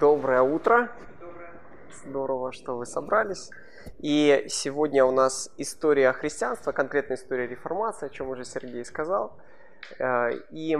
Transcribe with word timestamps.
Доброе 0.00 0.40
утро. 0.40 0.90
Здорово, 2.06 2.52
что 2.52 2.78
вы 2.78 2.86
собрались. 2.86 3.50
И 3.98 4.46
сегодня 4.48 5.04
у 5.04 5.12
нас 5.12 5.52
история 5.58 6.10
христианства, 6.14 6.72
конкретная 6.72 7.18
история 7.18 7.46
реформации, 7.46 8.06
о 8.06 8.08
чем 8.08 8.30
уже 8.30 8.46
Сергей 8.46 8.82
сказал. 8.86 9.38
Э, 9.98 10.30
и 10.52 10.74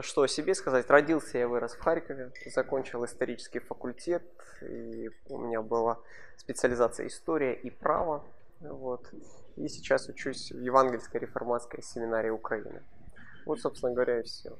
что 0.00 0.22
о 0.22 0.26
себе 0.26 0.56
сказать? 0.56 0.90
Родился 0.90 1.38
я 1.38 1.46
вырос 1.46 1.74
в 1.74 1.80
Харькове, 1.80 2.32
закончил 2.46 3.04
исторический 3.04 3.60
факультет, 3.60 4.24
и 4.62 5.10
у 5.28 5.38
меня 5.38 5.62
была 5.62 6.00
специализация 6.36 7.06
история 7.06 7.54
и 7.54 7.70
право. 7.70 8.24
Вот. 8.58 9.08
И 9.54 9.68
сейчас 9.68 10.08
учусь 10.08 10.50
в 10.50 10.58
Евангельской 10.58 11.20
реформатской 11.20 11.84
семинарии 11.84 12.30
Украины. 12.30 12.82
Вот, 13.46 13.60
собственно 13.60 13.92
говоря, 13.92 14.18
и 14.18 14.22
все. 14.24 14.58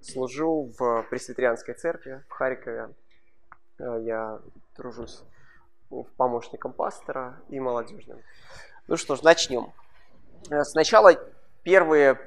Служу 0.00 0.72
в 0.76 1.06
Пресвитерианской 1.10 1.74
церкви 1.74 2.24
в 2.28 2.32
Харькове. 2.32 2.88
Э, 3.80 4.00
я 4.02 4.40
тружусь 4.76 5.22
помощником 6.16 6.72
пастора 6.72 7.40
и 7.48 7.58
молодежным. 7.58 8.20
Ну 8.86 8.96
что 8.96 9.16
ж, 9.16 9.22
начнем. 9.22 9.72
Э, 10.50 10.64
сначала 10.64 11.14
первые, 11.62 12.18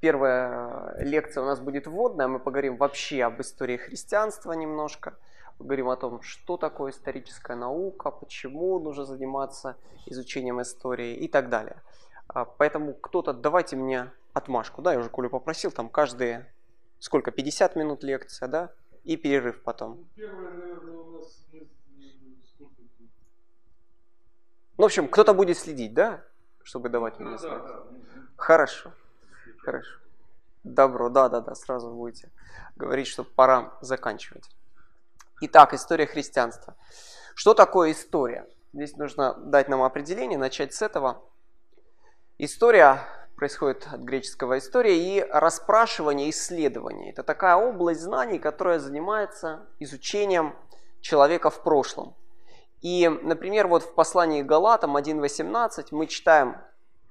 первая 0.00 0.96
лекция 0.98 1.42
у 1.42 1.46
нас 1.46 1.60
будет 1.60 1.86
вводная. 1.86 2.26
Мы 2.26 2.38
поговорим 2.38 2.76
вообще 2.76 3.22
об 3.22 3.40
истории 3.40 3.76
христианства 3.76 4.52
немножко. 4.52 5.14
Поговорим 5.58 5.88
о 5.88 5.96
том, 5.96 6.20
что 6.22 6.56
такое 6.56 6.90
историческая 6.90 7.56
наука, 7.56 8.10
почему 8.10 8.80
нужно 8.80 9.04
заниматься 9.04 9.76
изучением 10.06 10.60
истории 10.60 11.14
и 11.14 11.28
так 11.28 11.48
далее. 11.48 11.80
А, 12.26 12.44
поэтому 12.44 12.94
кто-то, 12.94 13.32
давайте 13.32 13.76
мне 13.76 14.10
отмашку. 14.32 14.82
Да, 14.82 14.92
я 14.92 14.98
уже 14.98 15.10
Колю 15.10 15.30
попросил, 15.30 15.70
там 15.70 15.88
каждые, 15.88 16.52
сколько, 16.98 17.30
50 17.30 17.76
минут 17.76 18.02
лекция, 18.02 18.48
да? 18.48 18.70
И 19.04 19.16
перерыв 19.16 19.62
потом. 19.62 20.08
Первое, 20.16 20.50
наверное, 20.50 20.96
у 20.96 21.10
нас 21.18 21.44
ну, 24.76 24.82
в 24.82 24.86
общем, 24.86 25.08
кто-то 25.08 25.34
будет 25.34 25.56
следить, 25.56 25.94
да? 25.94 26.24
Чтобы 26.64 26.88
давать 26.88 27.20
мне 27.20 27.38
знать. 27.38 27.62
Да, 27.62 27.68
да. 27.68 27.84
Хорошо. 28.36 28.92
Хорошо. 29.58 29.98
Добро, 30.64 31.10
да, 31.10 31.28
да, 31.28 31.40
да, 31.40 31.54
сразу 31.54 31.90
будете 31.90 32.30
говорить, 32.74 33.06
что 33.06 33.22
пора 33.22 33.76
заканчивать. 33.82 34.44
Итак, 35.42 35.74
история 35.74 36.06
христианства. 36.06 36.74
Что 37.34 37.54
такое 37.54 37.92
история? 37.92 38.48
Здесь 38.72 38.96
нужно 38.96 39.34
дать 39.34 39.68
нам 39.68 39.82
определение, 39.82 40.38
начать 40.38 40.74
с 40.74 40.82
этого. 40.82 41.22
История 42.38 43.06
происходит 43.36 43.86
от 43.90 44.00
греческого 44.00 44.58
история 44.58 44.98
и 44.98 45.20
расспрашивание, 45.20 46.30
исследование. 46.30 47.10
Это 47.10 47.22
такая 47.22 47.56
область 47.56 48.00
знаний, 48.00 48.38
которая 48.38 48.78
занимается 48.78 49.66
изучением 49.78 50.54
человека 51.00 51.50
в 51.50 51.62
прошлом. 51.62 52.14
И, 52.80 53.08
например, 53.22 53.66
вот 53.66 53.82
в 53.82 53.94
послании 53.94 54.42
к 54.42 54.46
Галатам 54.46 54.96
1.18 54.96 55.88
мы 55.90 56.06
читаем 56.06 56.56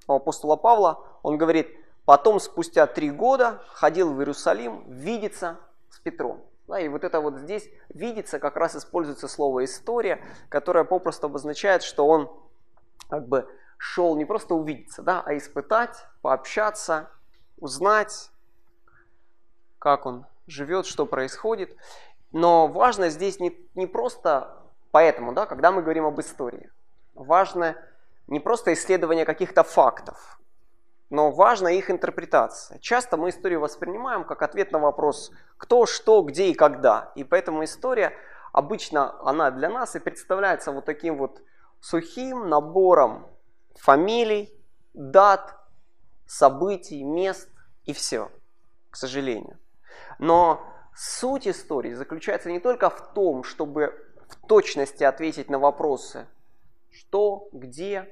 у 0.07 0.13
апостола 0.13 0.55
Павла, 0.55 1.03
он 1.23 1.38
говорит, 1.38 1.67
потом 2.05 2.39
спустя 2.39 2.85
три 2.88 3.09
года 3.09 3.61
ходил 3.69 4.13
в 4.13 4.19
Иерусалим 4.19 4.83
видеться 4.88 5.57
с 5.89 5.99
Петром. 5.99 6.44
Да, 6.67 6.79
и 6.79 6.88
вот 6.88 7.03
это 7.03 7.19
вот 7.19 7.38
здесь 7.39 7.69
видится, 7.89 8.39
как 8.39 8.55
раз 8.55 8.75
используется 8.75 9.27
слово 9.27 9.66
история, 9.66 10.23
которое 10.47 10.85
попросту 10.85 11.27
обозначает, 11.27 11.83
что 11.83 12.07
он 12.07 12.31
как 13.09 13.27
бы 13.27 13.49
шел 13.84 14.16
не 14.16 14.26
просто 14.26 14.56
увидеться, 14.56 15.02
да, 15.02 15.22
а 15.26 15.36
испытать, 15.36 16.06
пообщаться, 16.22 17.09
узнать, 17.58 18.31
как 19.80 20.06
он 20.06 20.25
живет, 20.48 20.86
что 20.86 21.06
происходит. 21.06 21.75
Но 22.31 22.68
важно 22.68 23.09
здесь 23.09 23.40
не, 23.40 23.56
не 23.75 23.88
просто 23.88 24.63
Поэтому, 24.94 25.34
да, 25.34 25.47
когда 25.47 25.72
мы 25.72 25.81
говорим 25.81 26.06
об 26.06 26.19
истории, 26.19 26.69
важно 27.16 27.75
не 28.28 28.40
просто 28.40 28.74
исследование 28.74 29.25
каких-то 29.25 29.63
фактов, 29.63 30.40
но 31.09 31.31
важна 31.31 31.72
их 31.72 31.90
интерпретация. 31.90 32.78
Часто 32.78 33.18
мы 33.18 33.30
историю 33.30 33.59
воспринимаем 33.59 34.24
как 34.24 34.44
ответ 34.44 34.72
на 34.72 34.78
вопрос 34.78 35.31
кто, 35.57 35.88
что, 35.88 36.22
где 36.22 36.50
и 36.50 36.53
когда. 36.53 37.12
И 37.16 37.24
поэтому 37.24 37.63
история 37.63 38.13
обычно 38.52 39.19
она 39.28 39.50
для 39.50 39.68
нас 39.68 39.96
и 39.96 40.00
представляется 40.00 40.72
вот 40.72 40.86
таким 40.86 41.18
вот 41.18 41.41
сухим 41.80 42.47
набором 42.47 43.25
фамилий, 43.75 44.53
дат, 44.94 45.56
событий, 46.25 47.03
мест 47.03 47.50
и 47.85 47.94
все, 47.94 48.31
к 48.89 48.95
сожалению. 48.95 49.57
Но 50.19 50.66
суть 50.95 51.47
истории 51.47 51.94
заключается 51.94 52.51
не 52.51 52.59
только 52.59 52.89
в 52.89 53.13
том, 53.13 53.44
чтобы 53.44 53.94
в 54.28 54.47
точности 54.47 55.03
ответить 55.03 55.50
на 55.50 55.59
вопросы 55.59 56.28
что, 56.94 57.50
где 57.51 58.07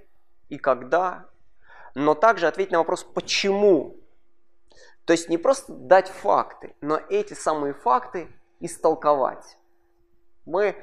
и 0.50 0.58
когда, 0.58 1.26
но 1.94 2.16
также 2.16 2.48
ответить 2.48 2.72
на 2.72 2.80
вопрос 2.80 3.04
почему. 3.04 3.98
То 5.06 5.14
есть 5.14 5.30
не 5.30 5.38
просто 5.38 5.74
дать 5.74 6.10
факты, 6.10 6.76
но 6.82 6.98
эти 7.10 7.34
самые 7.34 7.74
факты 7.74 8.28
истолковать. 8.60 9.58
Мы 10.46 10.76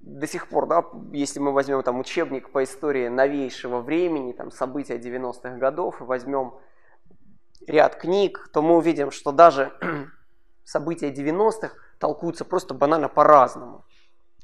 до 0.00 0.26
сих 0.26 0.48
пор, 0.48 0.66
да, 0.66 0.84
если 1.12 1.40
мы 1.40 1.52
возьмем 1.52 1.82
там 1.82 1.98
учебник 1.98 2.50
по 2.50 2.62
истории 2.64 3.08
новейшего 3.08 3.80
времени, 3.80 4.32
там 4.32 4.50
события 4.50 4.98
90-х 4.98 5.56
годов, 5.56 6.00
и 6.00 6.04
возьмем 6.04 6.54
ряд 7.66 7.96
книг, 7.96 8.48
то 8.52 8.62
мы 8.62 8.76
увидим, 8.76 9.10
что 9.10 9.32
даже 9.32 9.72
события 10.64 11.10
90-х 11.10 11.74
толкуются 11.98 12.44
просто 12.44 12.74
банально 12.74 13.08
по-разному 13.08 13.84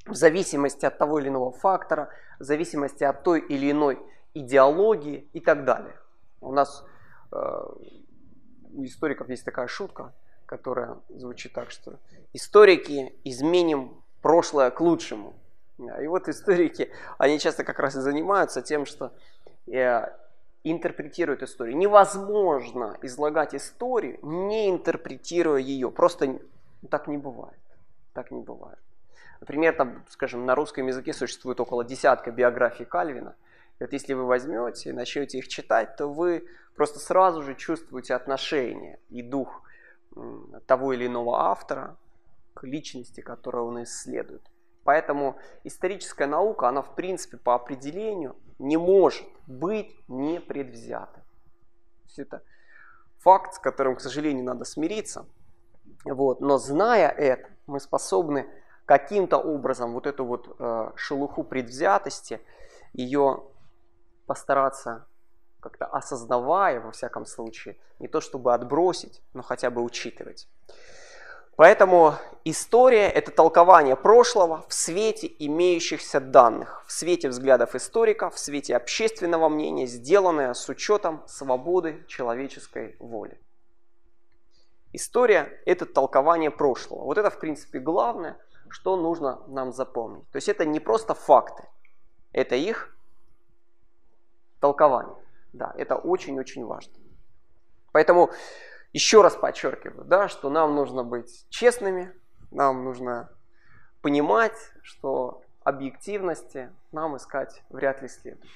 в 0.06 0.14
зависимости 0.14 0.84
от 0.84 0.98
того 0.98 1.18
или 1.18 1.28
иного 1.28 1.50
фактора, 1.52 2.10
в 2.38 2.44
зависимости 2.44 3.04
от 3.04 3.22
той 3.22 3.40
или 3.40 3.70
иной 3.70 3.98
идеологии 4.34 5.28
и 5.32 5.40
так 5.40 5.64
далее. 5.64 5.98
У 6.40 6.52
нас 6.52 6.84
э, 7.32 7.36
у 8.74 8.84
историков 8.84 9.28
есть 9.30 9.44
такая 9.44 9.66
шутка, 9.66 10.12
которая 10.46 10.98
звучит 11.08 11.52
так, 11.52 11.70
что 11.70 11.98
историки 12.32 13.14
изменим 13.24 14.02
прошлое 14.20 14.70
к 14.70 14.80
лучшему. 14.80 15.34
И 15.78 16.06
вот 16.06 16.28
историки, 16.28 16.92
они 17.18 17.38
часто 17.38 17.64
как 17.64 17.78
раз 17.78 17.96
и 17.96 18.00
занимаются 18.00 18.62
тем, 18.62 18.86
что 18.86 19.12
э, 19.66 20.06
интерпретируют 20.62 21.42
историю. 21.42 21.76
Невозможно 21.76 22.96
излагать 23.02 23.54
историю, 23.54 24.18
не 24.22 24.70
интерпретируя 24.70 25.60
ее. 25.60 25.90
Просто 25.90 26.38
так 26.90 27.08
не 27.08 27.18
бывает. 27.18 27.58
Так 28.12 28.30
не 28.30 28.40
бывает. 28.40 28.78
Например, 29.40 29.74
там, 29.74 30.04
скажем, 30.08 30.46
на 30.46 30.54
русском 30.54 30.86
языке 30.86 31.12
существует 31.12 31.60
около 31.60 31.84
десятка 31.84 32.30
биографий 32.30 32.84
Кальвина. 32.84 33.34
И 33.80 33.82
вот 33.82 33.92
если 33.92 34.14
вы 34.14 34.24
возьмете 34.24 34.90
и 34.90 34.92
начнете 34.92 35.38
их 35.38 35.48
читать, 35.48 35.96
то 35.96 36.06
вы 36.06 36.46
просто 36.76 37.00
сразу 37.00 37.42
же 37.42 37.54
чувствуете 37.54 38.14
отношение 38.14 39.00
и 39.10 39.22
дух 39.22 39.62
того 40.66 40.92
или 40.92 41.06
иного 41.08 41.40
автора 41.50 41.96
к 42.54 42.62
личности, 42.62 43.20
которую 43.20 43.66
он 43.66 43.82
исследует. 43.82 44.42
Поэтому 44.84 45.36
историческая 45.64 46.26
наука, 46.26 46.68
она 46.68 46.82
в 46.82 46.94
принципе 46.94 47.36
по 47.36 47.54
определению 47.54 48.36
не 48.58 48.76
может 48.76 49.26
быть 49.46 49.94
непредвзятой. 50.08 51.22
Это 52.16 52.42
факт, 53.18 53.54
с 53.54 53.58
которым, 53.58 53.96
к 53.96 54.00
сожалению, 54.00 54.44
надо 54.44 54.64
смириться. 54.64 55.26
Вот. 56.04 56.40
Но 56.40 56.58
зная 56.58 57.08
это, 57.08 57.48
мы 57.66 57.80
способны 57.80 58.46
каким-то 58.86 59.38
образом 59.38 59.92
вот 59.92 60.06
эту 60.06 60.24
вот 60.24 60.54
э, 60.58 60.90
шелуху 60.96 61.42
предвзятости, 61.42 62.40
ее 62.92 63.42
постараться 64.26 65.06
как-то 65.60 65.86
осознавая, 65.86 66.80
во 66.80 66.90
всяком 66.90 67.24
случае, 67.24 67.78
не 67.98 68.06
то 68.06 68.20
чтобы 68.20 68.52
отбросить, 68.52 69.22
но 69.32 69.42
хотя 69.42 69.70
бы 69.70 69.82
учитывать. 69.82 70.46
Поэтому 71.56 72.14
история– 72.44 73.08
это 73.10 73.30
толкование 73.30 73.96
прошлого 73.96 74.64
в 74.68 74.74
свете 74.74 75.32
имеющихся 75.38 76.20
данных, 76.20 76.84
в 76.86 76.92
свете 76.92 77.28
взглядов 77.28 77.74
историка, 77.74 78.30
в 78.30 78.38
свете 78.38 78.76
общественного 78.76 79.48
мнения, 79.48 79.86
сделанное 79.86 80.54
с 80.54 80.68
учетом 80.68 81.22
свободы 81.26 82.04
человеческой 82.08 82.96
воли. 82.98 83.40
История– 84.92 85.60
это 85.66 85.86
толкование 85.86 86.50
прошлого. 86.50 87.04
Вот 87.04 87.18
это, 87.18 87.30
в 87.30 87.38
принципе, 87.38 87.78
главное– 87.78 88.36
что 88.74 88.96
нужно 88.96 89.40
нам 89.46 89.72
запомнить. 89.72 90.28
То 90.30 90.36
есть 90.36 90.48
это 90.48 90.64
не 90.64 90.80
просто 90.80 91.14
факты, 91.14 91.68
это 92.32 92.56
их 92.56 92.96
толкование. 94.58 95.16
Да, 95.52 95.72
это 95.78 95.94
очень-очень 95.94 96.64
важно. 96.64 96.92
Поэтому 97.92 98.30
еще 98.94 99.22
раз 99.22 99.34
подчеркиваю, 99.34 100.04
да, 100.04 100.28
что 100.28 100.48
нам 100.48 100.76
нужно 100.76 101.02
быть 101.02 101.46
честными, 101.50 102.14
нам 102.52 102.84
нужно 102.84 103.28
понимать, 104.00 104.56
что 104.82 105.42
объективности 105.64 106.70
нам 106.92 107.16
искать 107.16 107.64
вряд 107.70 108.02
ли 108.02 108.08
следует. 108.08 108.48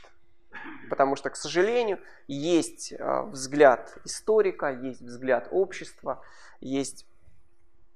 Потому 0.88 1.16
что, 1.16 1.30
к 1.30 1.36
сожалению, 1.36 1.98
есть 2.28 2.92
э, 2.92 3.22
взгляд 3.22 3.98
историка, 4.04 4.70
есть 4.70 5.00
взгляд 5.00 5.48
общества, 5.50 6.22
есть 6.60 7.06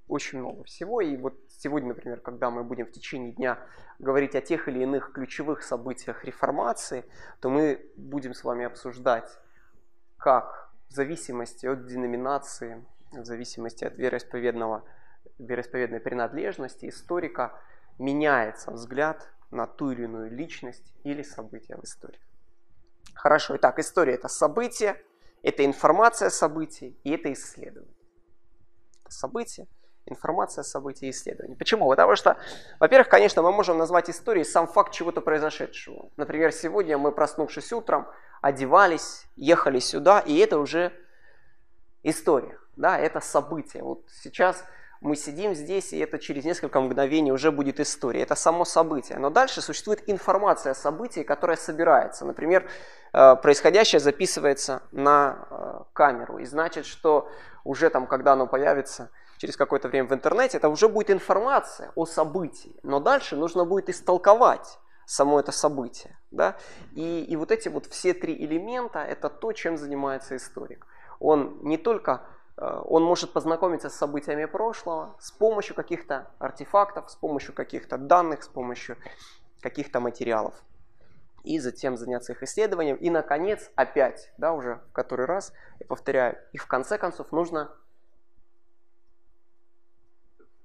очень 0.08 0.40
много 0.40 0.64
всего. 0.64 1.00
И 1.00 1.16
вот 1.16 1.34
сегодня, 1.48 1.90
например, 1.90 2.20
когда 2.20 2.50
мы 2.50 2.64
будем 2.64 2.86
в 2.86 2.92
течение 2.92 3.32
дня 3.32 3.58
говорить 4.00 4.34
о 4.34 4.40
тех 4.40 4.66
или 4.66 4.82
иных 4.82 5.12
ключевых 5.12 5.62
событиях 5.62 6.24
реформации, 6.24 7.04
то 7.40 7.50
мы 7.50 7.88
будем 7.96 8.34
с 8.34 8.42
вами 8.42 8.64
обсуждать, 8.64 9.30
как 10.16 10.71
в 10.92 10.94
зависимости 10.94 11.64
от 11.64 11.86
деноминации, 11.86 12.84
в 13.12 13.24
зависимости 13.24 13.82
от 13.82 13.96
вероисповедного, 13.96 14.84
вероисповедной 15.38 16.00
принадлежности 16.00 16.86
историка 16.86 17.58
меняется 17.98 18.72
взгляд 18.72 19.26
на 19.50 19.66
ту 19.66 19.92
или 19.92 20.04
иную 20.04 20.30
личность 20.30 20.92
или 21.02 21.22
событие 21.22 21.78
в 21.78 21.84
истории. 21.84 22.20
Хорошо, 23.14 23.56
итак, 23.56 23.78
история– 23.78 24.12
это 24.14 24.28
событие, 24.28 25.02
это 25.42 25.64
информация 25.64 26.28
о 26.28 26.30
событии 26.30 26.94
и 27.04 27.12
это 27.12 27.32
исследование. 27.32 27.96
Событие, 29.08 29.68
информация 30.04 30.60
о 30.60 30.64
событии 30.64 31.06
и 31.06 31.10
исследование. 31.10 31.56
Почему? 31.56 31.88
Потому 31.88 32.16
что, 32.16 32.36
во-первых, 32.80 33.08
конечно, 33.08 33.40
мы 33.40 33.50
можем 33.50 33.78
назвать 33.78 34.10
историей 34.10 34.44
сам 34.44 34.66
факт 34.66 34.92
чего-то 34.92 35.22
произошедшего. 35.22 36.10
Например, 36.18 36.52
сегодня 36.52 36.98
мы, 36.98 37.12
проснувшись 37.12 37.72
утром, 37.72 38.06
одевались, 38.42 39.26
ехали 39.36 39.78
сюда, 39.78 40.20
и 40.20 40.36
это 40.36 40.58
уже 40.58 40.92
история, 42.02 42.58
да, 42.76 42.98
это 42.98 43.20
событие. 43.20 43.82
Вот 43.82 44.04
сейчас 44.22 44.62
мы 45.00 45.16
сидим 45.16 45.54
здесь, 45.54 45.92
и 45.92 45.98
это 45.98 46.18
через 46.18 46.44
несколько 46.44 46.80
мгновений 46.80 47.32
уже 47.32 47.50
будет 47.50 47.80
история. 47.80 48.22
Это 48.22 48.34
само 48.34 48.64
событие. 48.64 49.18
Но 49.18 49.30
дальше 49.30 49.60
существует 49.60 50.02
информация 50.06 50.72
о 50.72 50.74
событии, 50.74 51.22
которая 51.22 51.56
собирается. 51.56 52.24
Например, 52.24 52.68
э, 53.12 53.36
происходящее 53.36 53.98
записывается 53.98 54.82
на 54.92 55.46
э, 55.50 55.80
камеру. 55.92 56.38
И 56.38 56.44
значит, 56.44 56.86
что 56.86 57.28
уже 57.64 57.90
там, 57.90 58.06
когда 58.06 58.34
оно 58.34 58.46
появится 58.46 59.10
через 59.38 59.56
какое-то 59.56 59.88
время 59.88 60.08
в 60.08 60.14
интернете, 60.14 60.58
это 60.58 60.68
уже 60.68 60.88
будет 60.88 61.10
информация 61.10 61.90
о 61.96 62.06
событии. 62.06 62.76
Но 62.84 63.00
дальше 63.00 63.34
нужно 63.34 63.64
будет 63.64 63.88
истолковать 63.88 64.78
само 65.06 65.40
это 65.40 65.52
событие. 65.52 66.18
Да? 66.30 66.56
И, 66.94 67.24
и 67.24 67.36
вот 67.36 67.50
эти 67.50 67.68
вот 67.68 67.86
все 67.86 68.14
три 68.14 68.34
элемента– 68.34 68.98
это 69.00 69.28
то, 69.28 69.52
чем 69.52 69.76
занимается 69.76 70.36
историк. 70.36 70.86
Он 71.18 71.58
не 71.62 71.76
только 71.76 72.26
Э, 72.56 72.80
он 72.84 73.02
может 73.02 73.32
познакомиться 73.32 73.90
с 73.90 73.94
событиями 73.94 74.44
прошлого 74.44 75.16
с 75.18 75.30
помощью 75.30 75.74
каких-то 75.74 76.30
артефактов, 76.38 77.10
с 77.10 77.16
помощью 77.16 77.54
каких-то 77.54 77.98
данных, 77.98 78.42
с 78.42 78.48
помощью 78.48 78.96
каких-то 79.60 80.00
материалов. 80.00 80.54
И 81.44 81.58
затем 81.58 81.96
заняться 81.96 82.32
их 82.32 82.42
исследованием. 82.42 82.96
И, 82.96 83.10
наконец, 83.10 83.70
опять, 83.74 84.32
да, 84.38 84.52
уже 84.52 84.80
в 84.90 84.92
который 84.92 85.26
раз, 85.26 85.52
я 85.80 85.86
повторяю, 85.86 86.38
и 86.52 86.58
в 86.58 86.66
конце 86.66 86.98
концов 86.98 87.32
нужно 87.32 87.74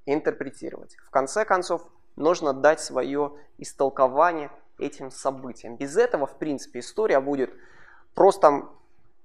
интерпретировать. 0.05 0.95
В 0.97 1.09
конце 1.09 1.45
концов, 1.45 1.81
нужно 2.17 2.53
дать 2.53 2.81
свое 2.81 3.31
истолкование 3.57 4.51
этим 4.77 5.09
событиям. 5.09 5.77
Без 5.77 5.95
этого, 5.95 6.27
в 6.27 6.37
принципе, 6.37 6.79
история 6.79 7.19
будет 7.19 7.53
просто 8.13 8.67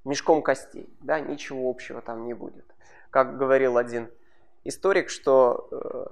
мешком 0.05 0.43
костей, 0.43 0.89
да, 1.01 1.21
ничего 1.21 1.69
общего 1.69 2.01
там 2.01 2.25
не 2.25 2.35
будет. 2.35 2.65
Как 3.11 3.37
говорил 3.37 3.77
один 3.77 4.11
историк, 4.65 5.11
что 5.11 5.69
э, 5.71 6.07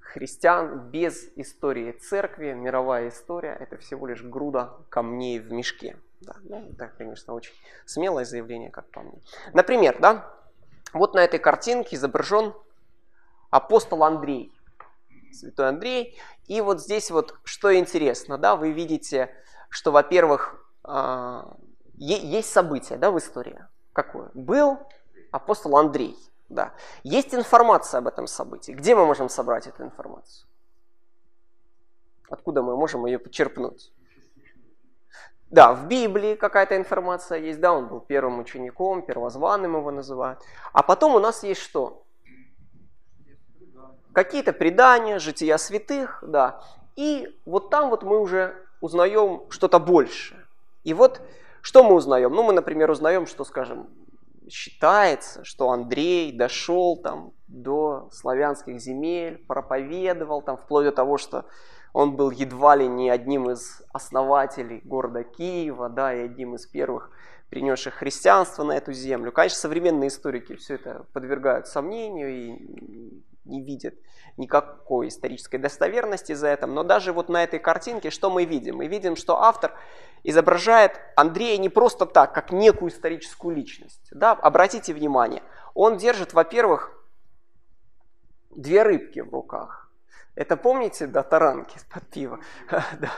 христиан 0.00 0.90
без 0.90 1.30
истории 1.36 1.92
церкви, 1.92 2.52
мировая 2.52 3.08
история, 3.08 3.56
это 3.58 3.76
всего 3.78 4.06
лишь 4.06 4.22
груда 4.22 4.72
камней 4.88 5.38
в 5.38 5.52
мешке. 5.52 5.96
Да, 6.20 6.36
ну, 6.42 6.68
это, 6.70 6.90
конечно, 6.98 7.32
очень 7.32 7.54
смелое 7.86 8.24
заявление, 8.24 8.70
как 8.70 8.90
по 8.90 9.00
мне. 9.00 9.20
Например, 9.54 9.96
да, 10.00 10.30
вот 10.92 11.14
на 11.14 11.20
этой 11.20 11.38
картинке 11.38 11.96
изображен 11.96 12.52
апостол 13.50 14.04
Андрей, 14.04 14.52
святой 15.32 15.68
Андрей. 15.68 16.18
И 16.46 16.60
вот 16.60 16.80
здесь 16.80 17.10
вот, 17.10 17.38
что 17.44 17.76
интересно, 17.76 18.38
да, 18.38 18.56
вы 18.56 18.72
видите, 18.72 19.34
что, 19.68 19.92
во-первых, 19.92 20.64
а, 20.82 21.56
есть 21.94 22.50
событие 22.50 22.98
да, 22.98 23.10
в 23.10 23.18
истории. 23.18 23.64
Какое? 23.92 24.30
Был 24.34 24.78
апостол 25.30 25.76
Андрей. 25.76 26.16
Да. 26.48 26.74
Есть 27.04 27.34
информация 27.34 27.98
об 27.98 28.08
этом 28.08 28.26
событии. 28.26 28.72
Где 28.72 28.94
мы 28.94 29.06
можем 29.06 29.28
собрать 29.28 29.66
эту 29.66 29.84
информацию? 29.84 30.48
Откуда 32.28 32.62
мы 32.62 32.76
можем 32.76 33.06
ее 33.06 33.18
почерпнуть? 33.18 33.92
Да, 35.50 35.72
в 35.72 35.88
Библии 35.88 36.36
какая-то 36.36 36.76
информация 36.76 37.38
есть, 37.38 37.60
да, 37.60 37.72
он 37.72 37.88
был 37.88 38.00
первым 38.00 38.38
учеником, 38.38 39.02
первозванным 39.02 39.76
его 39.76 39.90
называют. 39.90 40.40
А 40.72 40.82
потом 40.82 41.14
у 41.14 41.18
нас 41.18 41.42
есть 41.42 41.60
что? 41.60 42.04
Какие-то 44.20 44.52
предания, 44.52 45.18
жития 45.18 45.56
святых, 45.56 46.22
да. 46.26 46.60
И 46.94 47.34
вот 47.46 47.70
там 47.70 47.88
вот 47.88 48.02
мы 48.02 48.20
уже 48.20 48.54
узнаем 48.82 49.44
что-то 49.48 49.78
больше. 49.78 50.36
И 50.84 50.92
вот 50.92 51.22
что 51.62 51.82
мы 51.82 51.94
узнаем? 51.94 52.30
Ну, 52.34 52.42
мы, 52.42 52.52
например, 52.52 52.90
узнаем, 52.90 53.26
что, 53.26 53.46
скажем, 53.46 53.88
считается, 54.50 55.42
что 55.46 55.70
Андрей 55.70 56.32
дошел 56.32 56.98
там 56.98 57.32
до 57.48 58.10
славянских 58.12 58.78
земель, 58.78 59.42
проповедовал 59.48 60.42
там 60.42 60.58
вплоть 60.58 60.84
до 60.84 60.92
того, 60.92 61.16
что 61.16 61.46
он 61.94 62.14
был 62.14 62.30
едва 62.30 62.76
ли 62.76 62.86
не 62.88 63.08
одним 63.08 63.48
из 63.48 63.80
основателей 63.90 64.82
города 64.84 65.24
Киева, 65.24 65.88
да, 65.88 66.14
и 66.14 66.26
одним 66.26 66.56
из 66.56 66.66
первых 66.66 67.10
принесших 67.48 67.94
христианство 67.94 68.64
на 68.64 68.72
эту 68.72 68.92
землю. 68.92 69.32
Конечно, 69.32 69.56
современные 69.56 70.08
историки 70.08 70.56
все 70.56 70.74
это 70.74 71.06
подвергают 71.14 71.68
сомнению 71.68 72.28
и 72.28 73.22
не 73.44 73.62
видят 73.62 73.94
никакой 74.36 75.08
исторической 75.08 75.58
достоверности 75.58 76.32
за 76.32 76.48
это. 76.48 76.66
Но 76.66 76.82
даже 76.82 77.12
вот 77.12 77.28
на 77.28 77.42
этой 77.42 77.58
картинке 77.58 78.10
что 78.10 78.30
мы 78.30 78.44
видим? 78.44 78.76
Мы 78.76 78.86
видим, 78.86 79.16
что 79.16 79.40
автор 79.42 79.72
изображает 80.22 81.00
Андрея 81.16 81.58
не 81.58 81.68
просто 81.68 82.06
так, 82.06 82.34
как 82.34 82.52
некую 82.52 82.90
историческую 82.90 83.54
личность. 83.56 84.08
Да? 84.10 84.32
Обратите 84.32 84.92
внимание, 84.92 85.42
он 85.74 85.96
держит, 85.96 86.32
во-первых, 86.32 86.92
две 88.50 88.82
рыбки 88.82 89.20
в 89.20 89.32
руках. 89.32 89.90
Это 90.34 90.56
помните, 90.56 91.06
да, 91.06 91.22
таранки 91.22 91.78
под 91.92 92.06
пиво? 92.08 92.40
да. 92.70 93.10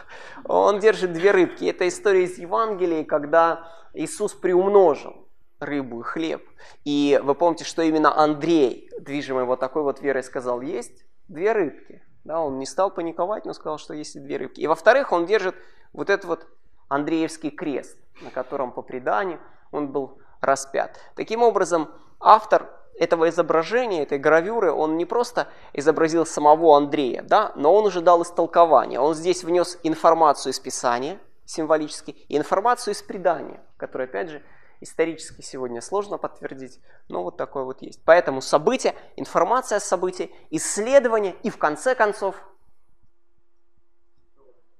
Он 0.45 0.81
держит 0.81 1.13
две 1.13 1.31
рыбки. 1.31 1.65
Это 1.67 1.87
история 1.87 2.25
из 2.25 2.39
Евангелия, 2.39 3.05
когда 3.05 3.69
Иисус 3.93 4.33
приумножил 4.33 5.22
рыбу 5.63 6.01
и 6.01 6.03
хлеб. 6.03 6.47
И 6.85 7.21
вы 7.23 7.35
помните, 7.35 7.65
что 7.65 7.83
именно 7.83 8.17
Андрей, 8.17 8.91
движимый 9.01 9.45
вот 9.45 9.61
такой 9.61 9.83
вот 9.83 10.01
верой, 10.01 10.23
сказал, 10.23 10.61
есть 10.61 11.05
две 11.29 11.53
рыбки. 11.53 12.03
Да, 12.25 12.41
он 12.41 12.59
не 12.59 12.67
стал 12.67 12.91
паниковать, 12.91 13.45
но 13.45 13.53
сказал, 13.53 13.79
что 13.79 13.95
есть 13.95 14.21
две 14.23 14.37
рыбки. 14.37 14.61
И 14.61 14.67
во-вторых, 14.67 15.13
он 15.13 15.27
держит 15.27 15.57
вот 15.93 16.11
этот 16.11 16.27
вот 16.27 16.47
Андреевский 16.89 17.51
крест, 17.51 17.97
на 18.21 18.31
котором 18.31 18.73
по 18.73 18.83
преданию 18.83 19.41
он 19.73 19.89
был 19.89 20.19
распят. 20.41 21.01
Таким 21.17 21.43
образом, 21.43 21.89
автор 22.21 22.71
этого 22.99 23.29
изображения, 23.31 24.03
этой 24.03 24.19
гравюры, 24.19 24.71
он 24.71 24.97
не 24.97 25.07
просто 25.07 25.49
изобразил 25.73 26.27
самого 26.27 26.77
Андрея, 26.77 27.23
да, 27.23 27.53
но 27.57 27.75
он 27.75 27.87
уже 27.87 28.01
дал 28.03 28.23
истолкование. 28.23 29.01
Он 29.01 29.15
здесь 29.15 29.43
внес 29.43 29.79
информацию 29.83 30.53
из 30.53 30.61
Писания, 30.61 31.19
символически, 31.45 32.11
и 32.11 32.37
информацию 32.37 32.95
из 32.95 33.03
предания, 33.03 33.61
которая, 33.77 34.07
опять 34.07 34.29
же, 34.29 34.43
исторически 34.83 35.43
сегодня 35.43 35.81
сложно 35.81 36.19
подтвердить, 36.19 36.81
но 37.09 37.23
вот 37.23 37.37
такое 37.37 37.65
вот 37.65 37.83
есть. 37.83 38.01
Поэтому 38.05 38.41
события, 38.41 38.95
информация 39.17 39.77
о 39.77 39.81
событии, 39.81 40.35
исследование 40.51 41.37
и 41.43 41.51
в 41.51 41.59
конце 41.59 41.95
концов 41.95 42.37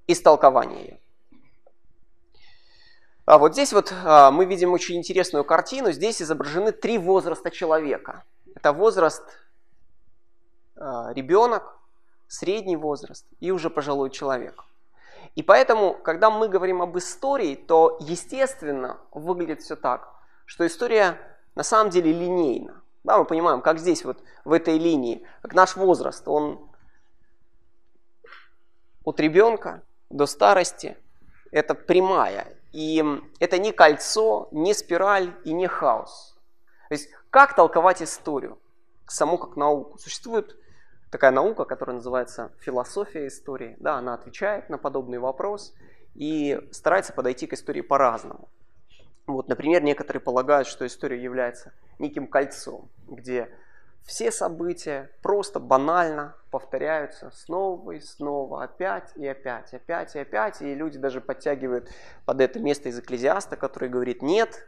истолкование 0.07 0.85
ее. 0.85 1.01
А 3.25 3.39
вот 3.39 3.53
здесь 3.53 3.73
вот 3.73 3.93
а, 4.05 4.31
мы 4.31 4.45
видим 4.45 4.73
очень 4.73 4.97
интересную 4.97 5.45
картину. 5.45 5.93
Здесь 5.93 6.21
изображены 6.21 6.73
три 6.73 6.99
возраста 6.99 7.51
человека. 7.51 8.25
Это 8.55 8.73
возраст 8.73 9.23
а, 10.77 11.13
ребенок, 11.13 11.79
средний 12.27 12.77
возраст 12.77 13.27
и 13.39 13.53
уже 13.53 13.71
пожилой 13.71 14.11
человек. 14.11 14.65
И 15.35 15.43
поэтому, 15.43 15.95
когда 15.95 16.31
мы 16.31 16.49
говорим 16.49 16.83
об 16.83 16.97
истории, 16.99 17.55
то 17.55 17.97
естественно 18.01 19.01
выглядит 19.13 19.63
все 19.63 19.77
так, 19.77 20.09
что 20.45 20.67
история 20.67 21.19
на 21.55 21.63
самом 21.63 21.91
деле 21.91 22.13
линейна. 22.13 22.83
Да, 23.05 23.19
мы 23.19 23.25
понимаем, 23.25 23.63
как 23.63 23.79
здесь 23.79 24.05
вот 24.05 24.23
в 24.45 24.53
этой 24.53 24.79
линии, 24.79 25.27
как 25.41 25.55
наш 25.55 25.77
возраст, 25.77 26.27
он 26.29 26.71
от 29.05 29.19
ребенка 29.19 29.83
до 30.11 30.27
старости, 30.27 30.97
это 31.51 31.75
прямая. 31.75 32.47
И 32.73 33.05
это 33.39 33.59
не 33.59 33.73
кольцо, 33.73 34.49
не 34.53 34.73
спираль 34.73 35.35
и 35.45 35.53
не 35.53 35.67
хаос. 35.67 36.37
То 36.89 36.95
есть 36.95 37.11
как 37.31 37.55
толковать 37.55 38.03
историю, 38.03 38.59
саму 39.07 39.39
как 39.39 39.57
науку? 39.57 39.99
Существует 39.99 40.57
такая 41.13 41.31
наука, 41.31 41.67
которая 41.67 41.97
называется 41.97 42.51
философия 42.59 43.29
истории. 43.29 43.77
Да, 43.79 43.99
она 43.99 44.15
отвечает 44.15 44.71
на 44.71 44.79
подобный 44.79 45.19
вопрос 45.19 45.75
и 46.15 46.59
старается 46.73 47.13
подойти 47.13 47.47
к 47.47 47.53
истории 47.53 47.83
по-разному. 47.83 48.49
Вот, 49.27 49.47
например, 49.47 49.83
некоторые 49.83 50.23
полагают, 50.23 50.67
что 50.67 50.87
история 50.87 51.23
является 51.23 51.75
неким 51.99 52.27
кольцом, 52.27 52.89
где 53.07 53.51
все 54.05 54.33
события 54.33 55.11
просто 55.23 55.61
банально 55.61 56.35
повторяются 56.51 57.31
снова 57.31 57.93
и 57.93 58.01
снова, 58.01 58.65
опять 58.65 59.13
и 59.15 59.27
опять, 59.27 59.73
опять 59.75 60.17
и 60.17 60.19
опять. 60.19 60.63
И 60.63 60.75
люди 60.75 60.99
даже 60.99 61.21
подтягивают 61.21 61.91
под 62.25 62.41
это 62.41 62.59
место 62.59 62.89
из 62.89 62.99
Экклезиаста, 62.99 63.57
который 63.57 63.91
говорит, 63.91 64.23
нет 64.23 64.67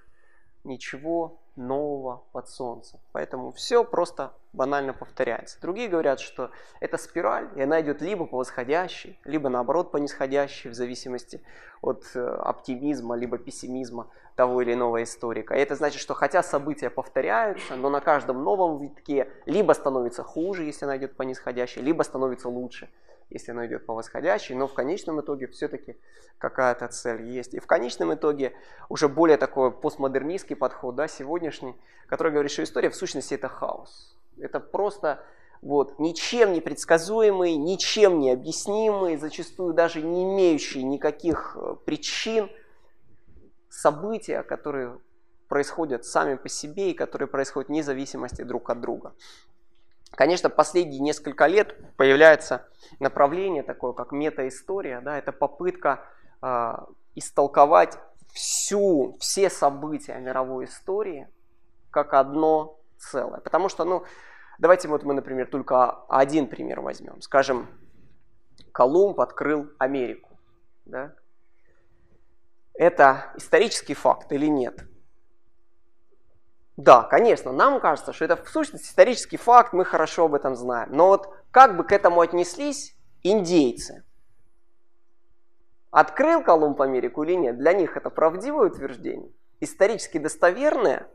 ничего 0.65 1.39
нового 1.57 2.25
под 2.33 2.49
солнцем. 2.49 2.99
Поэтому 3.13 3.53
все 3.53 3.85
просто 3.85 4.33
банально 4.53 4.93
повторяется. 4.93 5.61
Другие 5.61 5.89
говорят, 5.89 6.21
что 6.21 6.51
это 6.81 6.97
спираль, 6.99 7.49
и 7.55 7.63
она 7.63 7.81
идет 7.81 8.01
либо 8.03 8.27
по 8.27 8.39
восходящей, 8.39 9.19
либо 9.25 9.49
наоборот 9.49 9.93
по 9.93 9.99
нисходящей, 9.99 10.71
в 10.71 10.75
зависимости 10.75 11.43
от 11.81 12.05
э, 12.15 12.21
оптимизма, 12.21 13.15
либо 13.15 13.39
пессимизма 13.39 14.09
того 14.35 14.63
или 14.63 14.75
иного 14.75 15.03
историка. 15.03 15.55
И 15.55 15.61
это 15.61 15.77
значит, 15.77 16.01
что 16.01 16.15
хотя 16.15 16.43
события 16.43 16.91
повторяются, 16.91 17.77
но 17.77 17.89
на 17.89 18.01
каждом 18.01 18.43
новом 18.43 18.79
витке 18.79 19.31
либо 19.47 19.73
становится 19.75 20.25
хуже, 20.25 20.65
если 20.65 20.87
она 20.87 20.97
идет 20.97 21.17
по 21.17 21.23
нисходящей, 21.23 21.83
либо 21.83 22.03
становится 22.03 22.49
лучше, 22.49 22.89
если 23.31 23.53
она 23.53 23.67
идет 23.67 23.87
по 23.87 23.95
восходящей, 23.95 24.55
но 24.55 24.67
в 24.67 24.75
конечном 24.75 25.21
итоге 25.21 25.47
все-таки 25.49 25.97
какая-то 26.39 26.89
цель 26.89 27.23
есть. 27.23 27.55
И 27.55 27.61
в 27.61 27.67
конечном 27.67 28.15
итоге 28.15 28.53
уже 28.89 29.09
более 29.09 29.37
такой 29.37 29.71
постмодернистский 29.71 30.57
подход, 30.57 30.95
да, 30.95 31.09
сегодняшний, 31.09 31.75
который 32.07 32.33
говорит, 32.33 32.51
что 32.51 32.63
история 32.63 32.91
в 32.91 32.97
сущности 32.97 33.35
это 33.35 33.49
хаос. 33.49 34.17
Это 34.39 34.61
просто 34.61 35.25
вот, 35.63 35.99
ничем 35.99 36.53
не 36.53 36.61
предсказуемый, 36.61 37.57
ничем 37.57 38.19
не 38.19 38.31
объяснимый, 38.31 39.17
зачастую 39.17 39.73
даже 39.73 40.03
не 40.03 40.25
имеющий 40.25 40.83
никаких 40.83 41.57
э, 41.57 41.77
причин 41.87 42.51
события, 43.71 44.43
которые 44.43 44.99
происходят 45.49 46.05
сами 46.05 46.35
по 46.35 46.49
себе 46.49 46.91
и 46.91 46.95
которые 46.95 47.29
происходят 47.29 47.69
вне 47.69 47.83
зависимости 47.83 48.43
друг 48.43 48.71
от 48.71 48.81
друга. 48.81 49.15
Конечно, 50.15 50.49
последние 50.49 51.01
несколько 51.01 51.47
лет 51.47 51.77
появляется 51.97 52.67
направление 53.01 53.63
такое, 53.63 53.93
как 53.93 54.13
метаистория. 54.13 55.01
Да, 55.01 55.19
это 55.19 55.33
попытка 55.33 56.05
э, 56.41 56.75
истолковать 57.15 57.99
всю, 58.33 59.17
все 59.19 59.51
события 59.51 60.19
мировой 60.19 60.67
истории 60.67 61.29
как 61.91 62.15
одно 62.15 62.79
целое. 62.99 63.41
Потому 63.41 63.69
что, 63.69 63.85
ну, 63.85 64.05
давайте 64.59 64.89
вот 64.89 65.03
мы, 65.05 65.15
например, 65.15 65.49
только 65.49 65.91
один 66.09 66.47
пример 66.49 66.81
возьмем. 66.81 67.21
Скажем, 67.21 67.69
Колумб 68.73 69.21
открыл 69.21 69.71
Америку. 69.79 70.39
Да? 70.85 71.15
Это 72.75 73.33
исторический 73.37 73.95
факт 73.95 74.33
или 74.33 74.47
нет? 74.47 74.85
Да, 76.77 77.03
конечно, 77.05 77.53
нам 77.53 77.81
кажется, 77.81 78.13
что 78.13 78.25
это 78.25 78.37
в 78.37 78.49
сущности 78.49 78.89
исторический 78.89 79.37
факт, 79.37 79.73
мы 79.73 79.85
хорошо 79.85 80.25
об 80.25 80.35
этом 80.35 80.57
знаем. 80.57 80.89
Но 80.91 81.09
вот 81.09 81.33
как 81.51 81.77
бы 81.77 81.85
к 81.85 81.93
этому 81.93 82.21
отнеслись 82.21 82.97
индейцы? 83.23 84.05
Открыл 85.91 86.43
Колумб 86.43 86.81
Америку 86.81 87.23
или 87.23 87.35
нет? 87.35 87.59
Для 87.59 87.73
них 87.73 87.97
это 87.97 88.11
правдивое 88.11 88.69
утверждение? 88.69 89.31
Исторически 89.61 90.19
достоверное? 90.19 91.07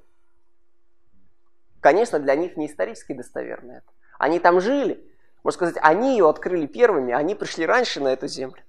Конечно, 1.81 2.19
для 2.19 2.35
них 2.35 2.55
не 2.55 2.67
исторически 2.67 3.11
достоверное. 3.11 3.83
Они 4.17 4.39
там 4.39 4.61
жили. 4.61 5.05
Можно 5.43 5.55
сказать, 5.55 5.77
они 5.81 6.11
ее 6.11 6.29
открыли 6.29 6.67
первыми, 6.67 7.13
они 7.13 7.35
пришли 7.35 7.65
раньше 7.65 7.99
на 8.01 8.09
эту 8.09 8.27
землю. 8.27 8.61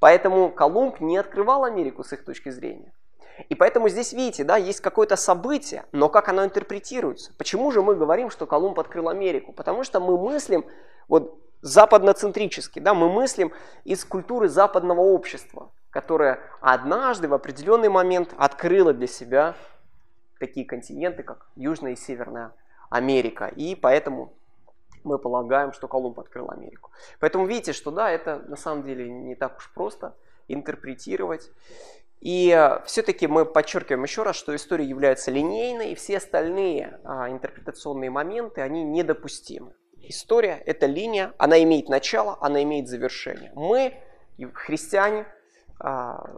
Поэтому 0.00 0.50
Колумб 0.50 1.00
не 1.00 1.18
открывал 1.18 1.64
Америку 1.64 2.04
с 2.04 2.12
их 2.12 2.24
точки 2.24 2.50
зрения. 2.50 2.92
И 3.48 3.54
поэтому 3.54 3.88
здесь, 3.88 4.12
видите, 4.12 4.44
да, 4.44 4.56
есть 4.56 4.80
какое-то 4.80 5.16
событие, 5.16 5.84
но 5.92 6.08
как 6.08 6.28
оно 6.28 6.44
интерпретируется. 6.44 7.32
Почему 7.38 7.70
же 7.70 7.82
мы 7.82 7.94
говорим, 7.94 8.30
что 8.30 8.46
Колумб 8.46 8.78
открыл 8.78 9.08
Америку? 9.08 9.52
Потому 9.52 9.84
что 9.84 10.00
мы 10.00 10.18
мыслим 10.18 10.64
вот 11.08 11.38
западноцентрически, 11.62 12.80
да, 12.80 12.92
мы 12.92 13.08
мыслим 13.08 13.52
из 13.84 14.04
культуры 14.04 14.48
западного 14.48 15.00
общества, 15.00 15.70
которое 15.90 16.40
однажды 16.60 17.28
в 17.28 17.34
определенный 17.34 17.88
момент 17.88 18.34
открыло 18.36 18.92
для 18.92 19.06
себя 19.06 19.54
такие 20.38 20.66
континенты, 20.66 21.22
как 21.22 21.46
Южная 21.54 21.92
и 21.92 21.96
Северная 21.96 22.52
Америка. 22.90 23.46
И 23.46 23.76
поэтому 23.76 24.34
мы 25.04 25.18
полагаем, 25.18 25.72
что 25.72 25.88
Колумб 25.88 26.18
открыл 26.18 26.50
Америку. 26.50 26.90
Поэтому 27.20 27.46
видите, 27.46 27.72
что 27.72 27.90
да, 27.90 28.10
это 28.10 28.42
на 28.48 28.56
самом 28.56 28.82
деле 28.82 29.08
не 29.08 29.34
так 29.34 29.58
уж 29.58 29.70
просто 29.72 30.14
интерпретировать. 30.48 31.50
И 32.22 32.54
э, 32.56 32.78
все-таки 32.86 33.26
мы 33.26 33.44
подчеркиваем 33.44 34.04
еще 34.04 34.22
раз, 34.22 34.36
что 34.36 34.54
история 34.54 34.84
является 34.84 35.32
линейной, 35.32 35.90
и 35.90 35.94
все 35.96 36.18
остальные 36.18 37.00
а, 37.02 37.28
интерпретационные 37.28 38.10
моменты, 38.10 38.60
они 38.60 38.84
недопустимы. 38.84 39.74
История– 40.02 40.62
это 40.66 40.86
линия, 40.86 41.34
она 41.36 41.60
имеет 41.64 41.88
начало, 41.88 42.38
она 42.40 42.62
имеет 42.62 42.86
завершение. 42.86 43.50
Мы, 43.56 43.94
христиане, 44.54 45.26
а, 45.80 46.36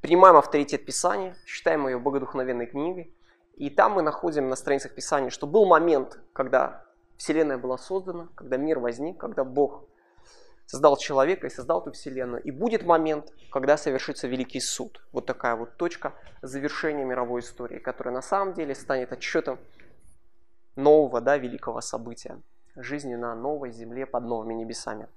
принимаем 0.00 0.36
авторитет 0.36 0.86
Писания, 0.86 1.36
считаем 1.44 1.86
ее 1.86 1.98
богодухновенной 1.98 2.66
книгой, 2.66 3.14
и 3.56 3.68
там 3.68 3.92
мы 3.92 4.02
находим 4.02 4.48
на 4.48 4.56
страницах 4.56 4.94
Писания, 4.94 5.28
что 5.28 5.46
был 5.46 5.66
момент, 5.66 6.18
когда 6.32 6.86
Вселенная 7.18 7.58
была 7.58 7.76
создана, 7.76 8.28
когда 8.34 8.56
мир 8.56 8.78
возник, 8.78 9.18
когда 9.18 9.44
Бог 9.44 9.84
создал 10.66 10.96
человека 10.96 11.46
и 11.46 11.50
создал 11.50 11.80
эту 11.80 11.92
вселенную. 11.92 12.42
И 12.42 12.50
будет 12.50 12.84
момент, 12.84 13.32
когда 13.50 13.76
совершится 13.76 14.28
великий 14.28 14.60
суд. 14.60 15.00
Вот 15.12 15.26
такая 15.26 15.56
вот 15.56 15.76
точка 15.76 16.12
завершения 16.42 17.04
мировой 17.04 17.40
истории, 17.40 17.78
которая 17.78 18.14
на 18.14 18.22
самом 18.22 18.54
деле 18.54 18.74
станет 18.74 19.12
отчетом 19.12 19.58
нового, 20.74 21.20
да, 21.20 21.38
великого 21.38 21.80
события. 21.80 22.40
Жизни 22.74 23.14
на 23.14 23.34
новой 23.34 23.70
земле 23.70 24.04
под 24.04 24.24
новыми 24.24 24.54
небесами. 24.54 25.08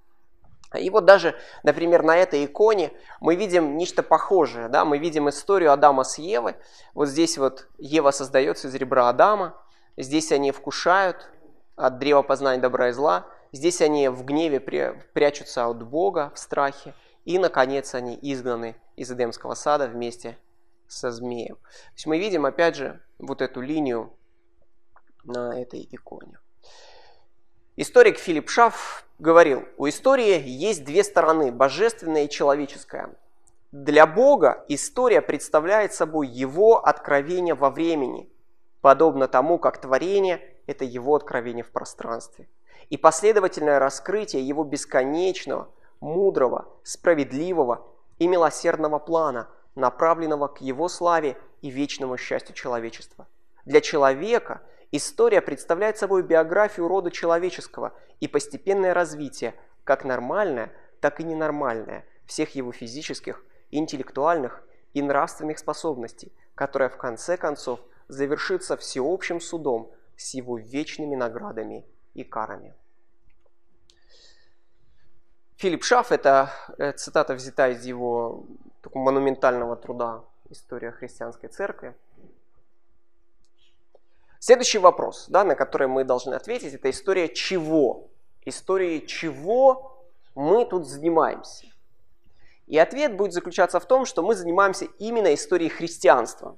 И 0.78 0.90
вот 0.92 1.06
даже, 1.06 1.36
например, 1.64 2.04
на 2.04 2.16
этой 2.16 2.46
иконе 2.46 2.94
мы 3.20 3.36
видим 3.36 3.76
нечто 3.76 4.04
похожее. 4.04 4.68
Да? 4.68 4.86
Мы 4.86 5.00
видим 5.00 5.28
историю 5.28 5.74
Адама 5.74 6.04
с 6.04 6.20
Евой. 6.20 6.56
Вот 6.94 7.08
здесь 7.08 7.38
вот 7.38 7.68
Ева 7.80 8.12
создается 8.12 8.68
из 8.68 8.76
ребра 8.76 9.10
Адама. 9.10 9.58
Здесь 9.98 10.32
они 10.32 10.52
вкушают 10.52 11.28
от 11.76 11.98
древа 11.98 12.22
познания 12.22 12.62
добра 12.62 12.90
и 12.90 12.92
зла. 12.92 13.26
Здесь 13.52 13.82
они 13.82 14.10
в 14.10 14.24
гневе 14.26 14.60
прячутся 14.60 15.68
от 15.68 15.82
Бога, 15.84 16.32
в 16.36 16.40
страхе. 16.40 16.94
И, 17.26 17.40
наконец, 17.40 17.96
они 17.96 18.18
изгнаны 18.22 18.76
из 18.96 19.12
Эдемского 19.12 19.56
сада 19.56 19.88
вместе 19.88 20.38
со 20.88 21.12
змеем. 21.12 21.56
То 21.56 21.94
есть 21.96 22.06
мы 22.06 22.20
видим, 22.20 22.46
опять 22.46 22.76
же, 22.76 23.02
вот 23.18 23.42
эту 23.42 23.62
линию 23.62 24.14
на 25.24 25.60
этой 25.60 25.88
иконе. 25.92 26.40
Историк 27.76 28.18
Филипп 28.18 28.50
Шаф 28.50 29.06
говорил, 29.20 29.66
у 29.78 29.88
истории 29.88 30.42
есть 30.46 30.84
две 30.84 31.04
стороны, 31.04 31.52
божественная 31.52 32.26
и 32.26 32.30
человеческая. 32.30 33.16
Для 33.72 34.06
Бога 34.08 34.66
история 34.68 35.22
представляет 35.22 35.94
собой 35.94 36.28
его 36.28 36.84
откровение 36.84 37.54
во 37.54 37.70
времени, 37.70 38.30
подобно 38.82 39.28
тому, 39.28 39.60
как 39.60 39.80
творение– 39.80 40.56
это 40.68 40.86
его 40.86 41.16
откровение 41.16 41.64
в 41.64 41.72
пространстве 41.72 42.48
и 42.90 42.98
последовательное 42.98 43.80
раскрытие 43.80 44.48
его 44.48 44.64
бесконечного, 44.64 45.70
мудрого, 46.00 46.68
справедливого 46.84 47.86
и 48.18 48.28
милосердного 48.28 49.00
плана, 49.00 49.48
направленного 49.76 50.48
к 50.48 50.62
его 50.62 50.88
славе 50.90 51.38
и 51.62 51.70
вечному 51.70 52.18
счастью 52.18 52.56
человечества. 52.56 53.28
Для 53.66 53.82
человека 53.82 54.62
история 54.92 55.42
представляет 55.42 55.98
собой 55.98 56.24
биографию 56.24 56.88
рода 56.88 57.12
человеческого 57.12 57.94
и 58.20 58.28
постепенное 58.28 58.94
развитие, 58.94 59.54
как 59.84 60.04
нормальное, 60.04 60.72
так 61.00 61.20
и 61.20 61.24
ненормальное, 61.24 62.06
всех 62.26 62.56
его 62.56 62.72
физических, 62.72 63.44
интеллектуальных 63.72 64.64
и 64.94 65.02
нравственных 65.02 65.60
способностей, 65.60 66.34
которая 66.56 66.90
в 66.90 66.98
конце 66.98 67.38
концов 67.38 67.80
завершится 68.08 68.76
всеобщим 68.76 69.40
судом 69.40 69.92
с 70.18 70.34
его 70.34 70.58
вечными 70.58 71.16
наградами 71.16 71.86
и 72.14 72.24
карами. 72.24 72.74
Филипп 75.60 75.84
Шаф, 75.84 76.14
это 76.14 76.54
э, 76.78 76.94
цитата 76.94 77.34
взята 77.34 77.68
из 77.68 77.84
его 77.84 78.46
такого 78.82 79.04
монументального 79.04 79.76
труда 79.76 80.24
«История 80.50 80.92
христианской 80.92 81.50
церкви». 81.50 81.94
Следующий 84.40 84.78
вопрос, 84.78 85.26
да, 85.28 85.44
на 85.44 85.56
который 85.56 85.90
мы 85.90 86.06
должны 86.06 86.34
ответить, 86.34 86.76
это 86.76 86.90
история 86.90 87.28
чего? 87.28 88.08
История 88.46 89.06
чего 89.06 90.02
мы 90.34 90.64
тут 90.66 90.88
занимаемся? 90.88 91.66
И 92.68 92.78
ответ 92.78 93.18
будет 93.18 93.34
заключаться 93.34 93.82
в 93.82 93.86
том, 93.86 94.06
что 94.06 94.24
мы 94.24 94.36
занимаемся 94.36 94.86
именно 94.98 95.34
историей 95.34 95.70
христианства. 95.70 96.56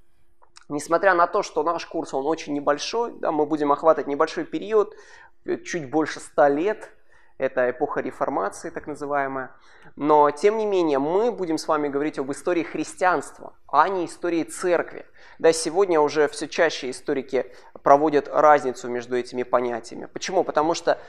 Несмотря 0.70 1.15
на 1.15 1.25
то, 1.25 1.41
что 1.41 1.63
наш 1.63 1.88
курс, 1.88 2.13
он 2.13 2.27
очень 2.27 2.53
небольшой, 2.53 3.13
да, 3.17 3.31
мы 3.31 3.48
будем 3.48 3.72
охватывать 3.72 4.05
небольшой 4.05 4.46
период, 4.46 4.93
чуть 5.65 5.89
больше 5.89 6.20
ста 6.20 6.50
лет– 6.50 6.91
это 7.42 7.72
эпоха 7.72 8.02
реформации, 8.02 8.70
так 8.70 8.86
называемая. 8.86 9.50
Но, 9.96 10.30
тем 10.30 10.58
не 10.58 10.68
менее, 10.68 11.00
мы 11.00 11.32
будем 11.32 11.58
с 11.58 11.68
вами 11.68 11.88
говорить 11.88 12.20
об 12.20 12.32
истории 12.32 12.62
христианства, 12.62 13.54
а 13.68 13.90
не 13.90 14.06
истории 14.06 14.44
церкви. 14.44 15.08
Да, 15.40 15.52
сегодня 15.52 16.00
уже 16.00 16.28
все 16.28 16.48
чаще 16.48 16.92
историки 16.92 17.52
проводят 17.82 18.28
разницу 18.32 18.88
между 18.90 19.18
этими 19.18 19.42
понятиями. 19.42 20.06
Почему? 20.06 20.44
Потому 20.44 20.76
что, 20.76 21.00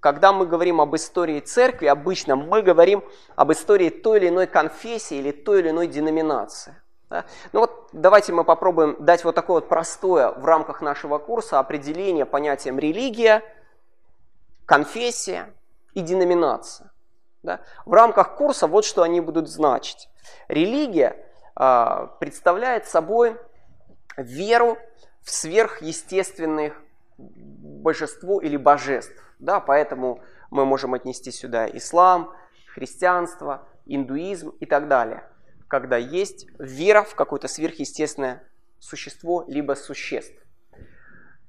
когда 0.00 0.32
мы 0.32 0.46
говорим 0.46 0.80
об 0.80 0.96
истории 0.96 1.40
церкви, 1.40 1.86
обычно 1.88 2.36
мы 2.36 2.62
говорим 2.62 3.04
об 3.36 3.52
истории 3.52 3.90
той 3.90 4.18
или 4.18 4.28
иной 4.28 4.46
конфессии 4.46 5.18
или 5.18 5.30
той 5.30 5.60
или 5.60 5.68
иной 5.68 5.88
деноминации. 5.88 6.74
Да? 7.10 7.26
Ну 7.52 7.60
вот 7.60 7.90
давайте 7.92 8.32
мы 8.32 8.44
попробуем 8.44 8.96
дать 8.98 9.24
вот 9.24 9.34
такое 9.34 9.56
вот 9.56 9.68
простое 9.68 10.30
в 10.30 10.46
рамках 10.46 10.80
нашего 10.80 11.18
курса 11.18 11.58
определение 11.58 12.24
понятием 12.24 12.78
религия, 12.78 13.42
конфессия 14.64 15.52
и 15.94 16.00
деноминация. 16.00 16.90
Да? 17.42 17.60
В 17.84 17.92
рамках 17.92 18.36
курса 18.36 18.66
вот 18.66 18.84
что 18.84 19.02
они 19.02 19.20
будут 19.20 19.48
значить. 19.48 20.08
Религия 20.48 21.16
э, 21.58 22.08
представляет 22.20 22.86
собой 22.86 23.36
веру 24.16 24.78
в 25.22 25.30
сверхъестественных 25.30 26.80
божество 27.18 28.40
или 28.40 28.56
божеств. 28.56 29.16
Да? 29.38 29.60
Поэтому 29.60 30.20
мы 30.50 30.64
можем 30.64 30.94
отнести 30.94 31.30
сюда 31.30 31.66
ислам, 31.68 32.32
христианство, 32.74 33.66
индуизм 33.86 34.50
и 34.60 34.66
так 34.66 34.88
далее. 34.88 35.24
Когда 35.68 35.96
есть 35.96 36.46
вера 36.58 37.02
в 37.02 37.14
какое-то 37.14 37.48
сверхъестественное 37.48 38.46
существо 38.78 39.44
либо 39.46 39.74
существ. 39.74 40.34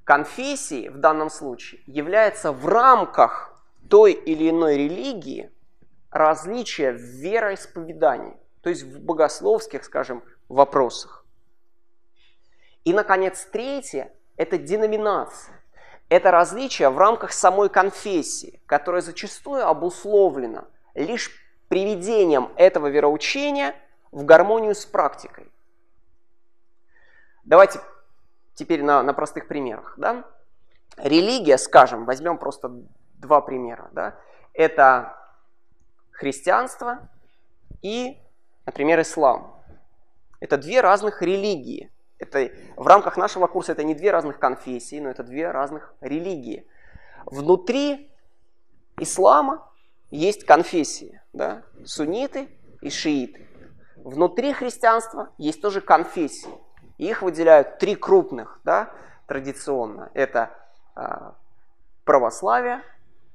Конфессии 0.03 0.89
в 0.89 0.97
данном 0.97 1.29
случае 1.29 1.81
является 1.85 2.51
в 2.51 2.67
рамках 2.67 3.52
той 3.89 4.13
или 4.13 4.49
иной 4.49 4.77
религии 4.77 5.51
различия 6.11 6.91
в 6.91 6.97
вероисповедании, 7.01 8.37
то 8.61 8.69
есть 8.69 8.83
в 8.83 8.99
богословских, 9.03 9.83
скажем, 9.83 10.23
вопросах. 10.47 11.25
И, 12.83 12.93
наконец, 12.93 13.45
третье– 13.51 14.13
это 14.37 14.57
деноминация. 14.57 15.59
Это 16.09 16.31
различие 16.31 16.89
в 16.89 16.97
рамках 16.97 17.31
самой 17.31 17.69
конфессии, 17.69 18.61
которое 18.65 19.01
зачастую 19.01 19.67
обусловлено 19.67 20.67
лишь 20.93 21.31
приведением 21.69 22.51
этого 22.55 22.87
вероучения 22.87 23.73
в 24.11 24.25
гармонию 24.25 24.75
с 24.75 24.85
практикой. 24.85 25.51
Давайте 27.45 27.79
теперь 28.53 28.83
на, 28.83 29.01
на 29.01 29.13
простых 29.13 29.47
примерах. 29.47 29.95
Да? 29.97 30.25
Религия, 30.97 31.57
скажем, 31.57 32.05
возьмем 32.05 32.37
просто 32.37 32.71
два 33.23 33.41
примера. 33.41 33.89
Да? 33.93 34.15
Это 34.53 35.17
христианство 36.11 37.09
и, 37.81 38.21
например, 38.65 39.01
ислам. 39.01 39.61
Это 40.39 40.57
две 40.57 40.81
разных 40.81 41.21
религии. 41.21 41.91
Это, 42.19 42.51
в 42.77 42.85
рамках 42.85 43.17
нашего 43.17 43.47
курса 43.47 43.71
это 43.71 43.83
не 43.83 43.95
две 43.95 44.11
разных 44.11 44.39
конфессии, 44.39 44.99
но 44.99 45.09
это 45.09 45.23
две 45.23 45.49
разных 45.49 45.93
религии. 46.01 46.67
Внутри 47.25 48.11
ислама 48.97 49.67
есть 50.11 50.45
конфессии, 50.45 51.21
да? 51.33 51.63
сунниты 51.85 52.49
и 52.81 52.89
шииты. 52.89 53.47
Внутри 53.97 54.53
христианства 54.53 55.29
есть 55.37 55.61
тоже 55.61 55.81
конфессии. 55.81 56.53
Их 56.97 57.21
выделяют 57.21 57.79
три 57.79 57.95
крупных 57.95 58.59
да, 58.63 58.91
традиционно. 59.27 60.11
Это 60.13 60.51
а, 60.95 61.35
православие, 62.03 62.81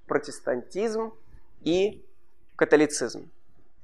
протестантизм 0.09 1.13
и 1.61 2.05
католицизм. 2.57 3.31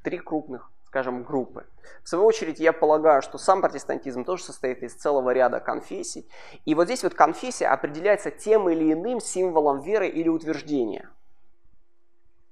Три 0.03 0.19
крупных, 0.19 0.71
скажем, 0.87 1.23
группы. 1.23 1.65
В 2.03 2.09
свою 2.09 2.25
очередь, 2.25 2.59
я 2.59 2.73
полагаю, 2.73 3.23
что 3.23 3.39
сам 3.39 3.61
протестантизм 3.61 4.25
тоже 4.25 4.43
состоит 4.43 4.83
из 4.83 4.95
целого 4.95 5.31
ряда 5.31 5.61
конфессий. 5.61 6.29
И 6.65 6.75
вот 6.75 6.87
здесь 6.87 7.05
вот 7.05 7.15
конфессия 7.15 7.69
определяется 7.69 8.31
тем 8.31 8.69
или 8.69 8.93
иным 8.93 9.21
символом 9.21 9.81
веры 9.81 10.09
или 10.09 10.29
утверждения. 10.29 11.09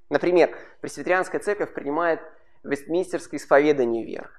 Например, 0.09 0.57
пресвитерианская 0.81 1.41
церковь 1.41 1.75
принимает 1.75 2.21
вестминстерское 2.63 3.41
исповедание 3.41 4.05
веры. 4.05 4.31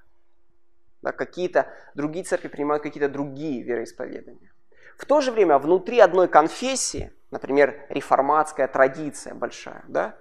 Да, 1.01 1.11
какие-то 1.11 1.67
другие 1.95 2.23
церкви 2.23 2.47
принимают 2.47 2.81
какие-то 2.81 3.09
другие 3.09 3.61
вероисповедания. 3.61 4.53
В 4.97 5.05
то 5.05 5.19
же 5.19 5.31
время 5.31 5.57
внутри 5.57 5.99
одной 5.99 6.27
конфессии, 6.27 7.11
например, 7.33 7.85
реформатская 7.89 8.67
традиция 8.67 9.33
большая, 9.33 9.83
да, 9.87 10.17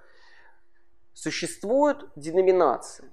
Существуют 1.13 2.09
деноминации. 2.15 3.11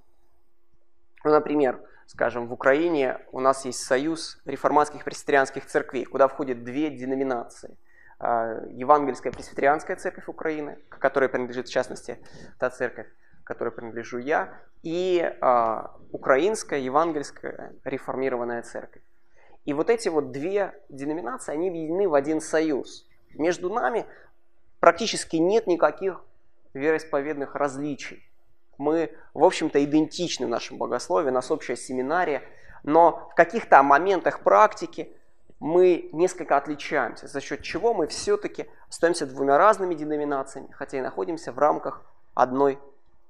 Ну, 1.23 1.33
например, 1.33 1.81
скажем, 2.07 2.49
в 2.49 2.53
Украине 2.53 3.19
у 3.31 3.41
нас 3.41 3.67
есть 3.67 3.81
союз 3.81 4.41
реформатских 4.47 5.05
пресвитерианских 5.05 5.67
церквей, 5.67 6.07
куда 6.07 6.27
входят 6.27 6.65
две 6.65 6.91
деноминации. 6.91 7.77
А, 8.19 8.63
Евангельская 8.71 9.33
пресвитерианская 9.33 9.97
церковь 9.97 10.29
Украины, 10.29 10.79
к 10.89 10.99
которой 10.99 11.29
принадлежит 11.29 11.69
в 11.69 11.73
частности 11.73 12.19
та 12.59 12.71
церковь, 12.71 13.07
которой 13.45 13.71
принадлежу 13.71 14.17
я, 14.17 14.55
и 14.83 15.23
а, 15.43 15.95
Украинская 16.11 16.81
евангельская 16.81 17.75
реформированная 17.85 18.63
церковь. 18.63 19.03
И 19.67 19.75
вот 19.75 19.91
эти 19.91 20.09
вот 20.09 20.33
две 20.33 20.73
деноминации, 20.89 21.53
они 21.53 21.69
объединены 21.69 22.09
в 22.09 22.15
один 22.15 22.41
союз. 22.41 23.07
Между 23.35 23.71
нами 23.71 24.07
практически 24.81 25.37
нет 25.37 25.67
никаких 25.67 26.23
вероисповедных 26.75 27.55
различий. 27.55 28.27
Мы, 28.79 29.13
в 29.35 29.45
общем-то, 29.45 29.83
идентичны 29.85 30.47
в 30.47 30.51
нашем 30.51 30.79
богословии, 30.79 31.29
у 31.29 31.33
нас 31.33 31.51
общая 31.51 31.77
семинария, 31.77 32.43
но 32.83 33.29
в 33.31 33.35
каких-то 33.35 33.83
моментах 33.83 34.41
практики 34.41 35.13
мы 35.59 36.09
несколько 36.13 36.57
отличаемся, 36.57 37.29
за 37.29 37.41
счет 37.41 37.63
чего 37.63 37.93
мы 37.93 38.07
все-таки 38.07 38.67
остаемся 38.89 39.27
двумя 39.27 39.59
разными 39.59 39.95
деноминациями, 39.95 40.71
хотя 40.73 40.99
и 40.99 41.03
находимся 41.03 41.53
в 41.53 41.59
рамках 41.59 42.03
одной 42.35 42.79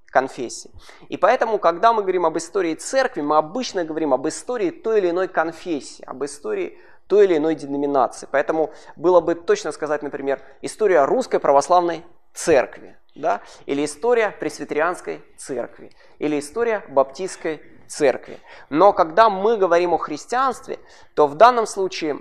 конфессии. 0.07 0.71
И 1.09 1.17
поэтому, 1.17 1.59
когда 1.59 1.93
мы 1.93 2.03
говорим 2.03 2.27
об 2.27 2.39
истории 2.39 2.75
церкви, 2.75 3.21
мы 3.21 3.37
обычно 3.37 3.85
говорим 3.85 4.15
об 4.15 4.29
истории 4.29 4.71
той 4.71 4.99
или 4.99 5.11
иной 5.11 5.27
конфессии, 5.27 6.05
об 6.05 6.25
истории 6.25 6.79
той 7.11 7.25
или 7.25 7.37
иной 7.37 7.57
деноминации. 7.57 8.29
Поэтому 8.31 8.71
было 8.95 9.21
бы 9.21 9.35
точно 9.35 9.73
сказать, 9.73 10.03
например, 10.03 10.41
история 10.63 11.05
русской 11.05 11.41
православной 11.41 12.07
церкви 12.33 12.97
да? 13.17 13.41
или 13.67 13.85
история 13.85 14.31
пресвитерианской 14.31 15.25
церкви, 15.37 15.91
или 16.21 16.39
история 16.39 16.85
баптистской 16.89 17.61
церкви. 17.89 18.39
Но 18.69 18.93
когда 18.93 19.29
мы 19.29 19.57
говорим 19.57 19.93
о 19.93 19.99
христианстве, 19.99 20.79
то 21.15 21.27
в 21.27 21.35
данном 21.35 21.67
случае 21.67 22.21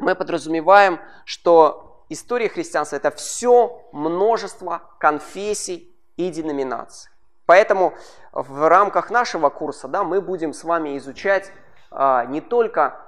мы 0.00 0.16
подразумеваем, 0.16 0.98
что 1.24 2.04
история 2.08 2.48
христианства 2.48 2.96
это 2.96 3.12
все 3.12 3.88
множество 3.92 4.82
конфессий 4.98 5.94
и 6.16 6.28
деноминаций. 6.30 7.12
Поэтому 7.46 7.94
в 8.32 8.68
рамках 8.68 9.10
нашего 9.10 9.48
курса 9.48 9.86
да, 9.86 10.02
мы 10.02 10.20
будем 10.20 10.52
с 10.52 10.64
вами 10.64 10.98
изучать 10.98 11.52
а, 11.92 12.24
не 12.26 12.40
только 12.40 13.00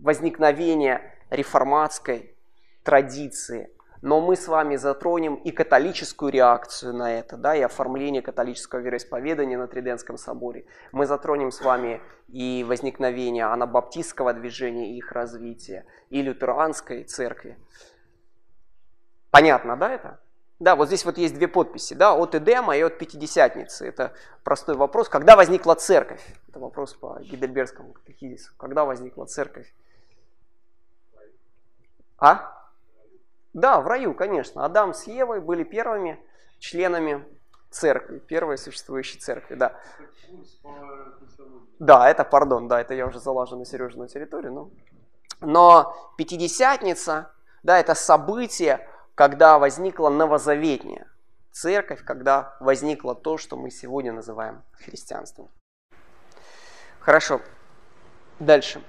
возникновение 0.00 1.14
реформатской 1.30 2.34
традиции, 2.82 3.70
но 4.02 4.20
мы 4.20 4.34
с 4.34 4.48
вами 4.48 4.76
затронем 4.76 5.34
и 5.34 5.50
католическую 5.50 6.32
реакцию 6.32 6.94
на 6.94 7.12
это, 7.12 7.36
да, 7.36 7.54
и 7.54 7.60
оформление 7.60 8.22
католического 8.22 8.80
вероисповедания 8.80 9.58
на 9.58 9.68
Триденском 9.68 10.16
соборе. 10.16 10.64
Мы 10.90 11.06
затронем 11.06 11.50
с 11.50 11.60
вами 11.60 12.00
и 12.28 12.64
возникновение 12.66 13.44
анабаптистского 13.44 14.32
движения 14.32 14.92
и 14.92 14.96
их 14.96 15.12
развитие, 15.12 15.84
и 16.08 16.22
лютеранской 16.22 17.04
церкви. 17.04 17.58
Понятно, 19.30 19.76
да, 19.76 19.92
это? 19.92 20.20
Да, 20.60 20.76
вот 20.76 20.88
здесь 20.88 21.04
вот 21.04 21.16
есть 21.16 21.34
две 21.34 21.48
подписи, 21.48 21.94
да, 21.94 22.14
от 22.14 22.34
Эдема 22.34 22.76
и 22.76 22.82
от 22.82 22.98
Пятидесятницы. 22.98 23.86
Это 23.86 24.12
простой 24.44 24.76
вопрос. 24.76 25.08
Когда 25.08 25.36
возникла 25.36 25.74
церковь? 25.74 26.22
Это 26.48 26.58
вопрос 26.58 26.94
по 26.94 27.18
Гидельбергскому 27.20 27.92
катехизису. 27.92 28.52
Когда 28.58 28.84
возникла 28.84 29.24
церковь? 29.24 29.72
А? 32.20 32.52
Да, 33.54 33.80
в 33.80 33.86
раю, 33.86 34.14
конечно. 34.14 34.64
Адам 34.64 34.94
с 34.94 35.06
Евой 35.06 35.40
были 35.40 35.64
первыми 35.64 36.22
членами 36.58 37.26
церкви, 37.70 38.18
первой 38.18 38.58
существующей 38.58 39.18
церкви, 39.18 39.54
да. 39.54 39.80
Да, 41.78 42.08
это, 42.08 42.24
пардон, 42.24 42.68
да, 42.68 42.80
это 42.80 42.94
я 42.94 43.06
уже 43.06 43.18
залажу 43.18 43.56
на 43.56 43.64
Сережину 43.64 44.06
территорию, 44.06 44.52
но... 44.52 44.70
Но 45.40 45.96
Пятидесятница, 46.18 47.32
да, 47.62 47.78
это 47.78 47.94
событие, 47.94 48.86
когда 49.14 49.58
возникла 49.58 50.10
новозаветняя 50.10 51.10
церковь, 51.50 52.04
когда 52.04 52.56
возникло 52.60 53.14
то, 53.14 53.38
что 53.38 53.56
мы 53.56 53.70
сегодня 53.70 54.12
называем 54.12 54.62
христианством. 54.72 55.48
Хорошо. 57.00 57.40
Дальше. 58.38 58.82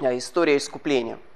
История 0.00 0.56
искупления– 0.56 1.18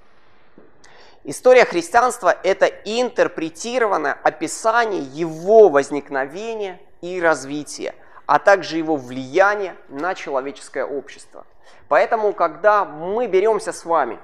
История 1.27 1.65
христианства– 1.65 2.37
это 2.43 2.67
интерпретированное 2.67 4.13
описание 4.13 5.01
его 5.01 5.71
возникновения 5.71 6.79
и 7.01 7.19
развития, 7.19 7.95
а 8.27 8.39
также 8.39 8.77
его 8.77 8.97
влияния 8.97 9.75
на 9.89 10.15
человеческое 10.15 10.85
общество. 10.85 11.47
Поэтому, 11.89 12.35
когда 12.35 12.85
мы 12.85 13.27
беремся 13.27 13.73
с 13.73 13.87
вами 13.87 14.19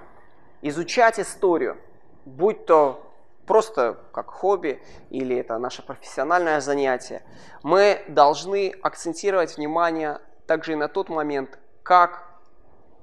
изучать 0.61 1.19
историю, 1.19 1.79
будь 2.27 2.67
то 2.67 3.11
просто 3.47 3.99
как 4.13 4.29
хобби 4.29 4.83
или 5.09 5.35
это 5.37 5.57
наше 5.57 5.83
профессиональное 5.83 6.61
занятие, 6.61 7.23
мы 7.63 8.05
должны 8.09 8.75
акцентировать 8.83 9.57
внимание 9.57 10.21
также 10.47 10.73
и 10.73 10.77
на 10.77 10.89
тот 10.89 11.09
момент, 11.09 11.59
как 11.83 12.27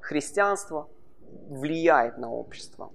христианство 0.02 0.88
влияет 1.50 2.20
на 2.20 2.32
общество. 2.32 2.92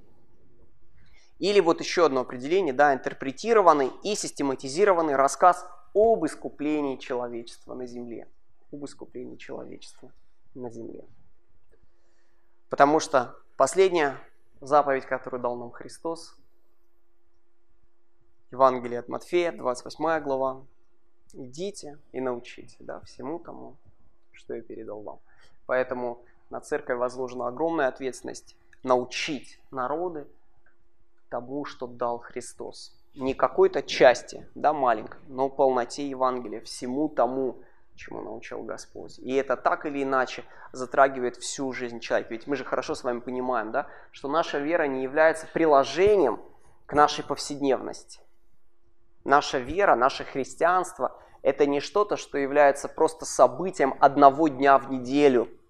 Или 1.43 1.59
вот 1.59 1.81
еще 1.81 2.07
одно 2.07 2.21
определение, 2.21 2.73
да, 2.73 2.95
интерпретированный 2.95 3.91
и 4.05 4.15
систематизированный 4.15 5.17
рассказ 5.17 5.69
об 5.93 6.25
искуплении 6.25 6.99
человечества 6.99 7.75
на 7.75 7.85
земле. 7.85 8.29
Об 8.73 8.85
искуплении 8.85 9.35
человечества 9.35 10.13
на 10.55 10.71
земле. 10.71 11.05
Потому 12.69 13.01
что 13.01 13.37
последняя 13.57 14.17
заповедь, 14.61 15.05
которую 15.05 15.43
дал 15.43 15.57
нам 15.57 15.73
Христос, 15.73 16.37
Евангелие 18.53 19.01
от 19.01 19.09
Матфея, 19.09 19.51
28 19.51 20.21
глава, 20.23 20.65
идите 21.33 21.99
и 22.13 22.21
научите 22.21 22.77
да, 22.79 23.01
всему 23.01 23.41
тому, 23.41 23.75
что 24.31 24.55
я 24.55 24.63
передал 24.63 25.03
вам. 25.03 25.19
Поэтому 25.67 26.25
на 26.51 26.61
церковь 26.61 26.99
возложена 26.99 27.49
огромная 27.49 27.89
ответственность 27.89 28.55
научить 28.85 29.59
народы 29.73 30.29
тому, 31.33 31.65
что 31.65 31.87
дал 31.87 32.19
Христос. 32.19 32.93
Не 33.15 33.33
какой-то 33.33 33.83
части, 33.83 34.47
да, 34.55 34.75
маленькой, 34.75 35.19
но 35.29 35.49
полноте 35.49 36.07
Евангелия, 36.07 36.61
всему 36.61 37.09
тому, 37.09 37.63
чему 37.97 38.21
научил 38.21 38.63
Господь. 38.63 39.19
И 39.19 39.35
это 39.35 39.57
так 39.57 39.87
или 39.87 40.03
иначе 40.03 40.45
затрагивает 40.73 41.37
всю 41.37 41.73
жизнь 41.73 42.01
человека. 42.01 42.35
Ведь 42.35 42.47
мы 42.47 42.57
же 42.57 42.65
хорошо 42.65 42.95
с 42.95 43.03
вами 43.03 43.21
понимаем, 43.21 43.73
да, 43.73 43.87
что 44.11 44.29
наша 44.29 44.59
вера 44.59 44.87
не 44.87 45.03
является 45.03 45.47
приложением 45.47 46.39
к 46.85 46.93
нашей 46.93 47.25
повседневности. 47.25 48.21
Наша 49.25 49.59
вера, 49.59 49.95
наше 49.95 50.25
христианство– 50.25 51.19
это 51.43 51.65
не 51.65 51.81
что-то, 51.81 52.19
что 52.19 52.37
является 52.37 52.89
просто 52.89 53.25
событием 53.25 53.95
одного 54.01 54.49
дня 54.49 54.77
в 54.77 54.91
неделю– 54.91 55.49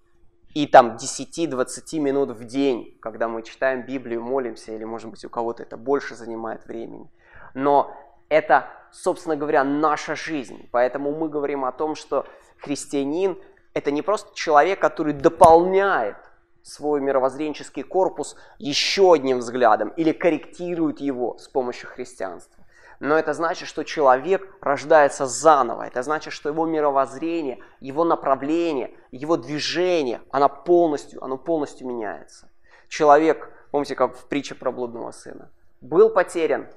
и 0.53 0.67
там 0.67 0.97
10-20 0.97 1.99
минут 1.99 2.29
в 2.31 2.43
день, 2.45 2.97
когда 3.01 3.27
мы 3.27 3.41
читаем 3.41 3.85
Библию, 3.85 4.21
молимся, 4.21 4.71
или, 4.71 4.83
может 4.83 5.09
быть, 5.09 5.25
у 5.25 5.29
кого-то 5.29 5.63
это 5.63 5.77
больше 5.77 6.15
занимает 6.15 6.65
времени. 6.65 7.09
Но 7.53 7.95
это, 8.29 8.67
собственно 8.91 9.35
говоря, 9.35 9.63
наша 9.63 10.15
жизнь. 10.15 10.69
Поэтому 10.71 11.11
мы 11.11 11.29
говорим 11.29 11.65
о 11.65 11.71
том, 11.71 11.95
что 11.95 12.27
христианин– 12.57 13.37
это 13.73 13.91
не 13.91 14.01
просто 14.01 14.35
человек, 14.35 14.79
который 14.79 15.13
дополняет 15.13 16.17
свой 16.61 17.01
мировоззренческий 17.01 17.83
корпус 17.83 18.35
еще 18.57 19.13
одним 19.13 19.39
взглядом 19.39 19.89
или 19.89 20.11
корректирует 20.11 21.01
его 21.01 21.37
с 21.37 21.47
помощью 21.47 21.89
христианства 21.89 22.62
но 23.03 23.19
это 23.19 23.33
значит, 23.33 23.67
что 23.67 23.83
человек 23.83 24.47
рождается 24.61 25.25
заново. 25.25 25.83
Это 25.83 26.03
значит, 26.03 26.31
что 26.31 26.47
его 26.47 26.65
мировоззрение, 26.65 27.59
его 27.81 28.05
направление, 28.05 28.97
его 29.11 29.35
движение, 29.35 30.21
оно 30.31 30.47
полностью, 30.47 31.21
оно 31.21 31.37
полностью 31.37 31.85
меняется. 31.85 32.49
Человек, 32.87 33.51
помните, 33.71 33.95
как 33.95 34.15
в 34.15 34.25
притче 34.29 34.55
про 34.55 34.71
блудного 34.71 35.11
сына, 35.11 35.51
был 35.81 36.11
потерян, 36.11 36.69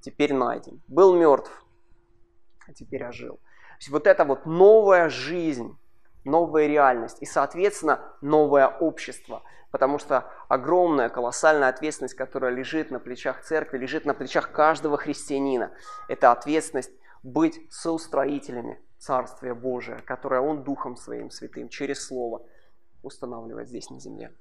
теперь 0.00 0.32
найден. 0.32 0.82
Был 0.88 1.14
мертв, 1.14 1.52
а 2.66 2.72
теперь 2.72 3.04
ожил. 3.04 3.36
То 3.36 3.76
есть 3.80 3.90
вот 3.90 4.06
это 4.06 4.24
вот 4.24 4.46
новая 4.46 5.10
жизнь, 5.10 5.76
новая 6.24 6.66
реальность 6.66 7.18
и, 7.20 7.26
соответственно, 7.26 8.00
новое 8.20 8.66
общество– 8.68 9.42
потому 9.74 9.98
что 9.98 10.30
огромная, 10.46 11.08
колоссальная 11.08 11.68
ответственность, 11.68 12.14
которая 12.14 12.52
лежит 12.52 12.92
на 12.92 13.00
плечах 13.00 13.42
церкви, 13.42 13.76
лежит 13.76 14.04
на 14.04 14.14
плечах 14.14 14.52
каждого 14.52 14.96
христианина. 14.96 15.72
Это 16.06 16.30
ответственность 16.30 16.92
быть 17.24 17.60
соустроителями 17.70 18.80
Царствия 18.98 19.52
Божия, 19.52 19.98
которое 20.06 20.40
Он 20.40 20.62
Духом 20.62 20.96
Своим 20.96 21.28
Святым 21.28 21.68
через 21.68 22.06
Слово 22.06 22.46
устанавливает 23.02 23.66
здесь 23.66 23.90
на 23.90 23.98
земле. 23.98 24.32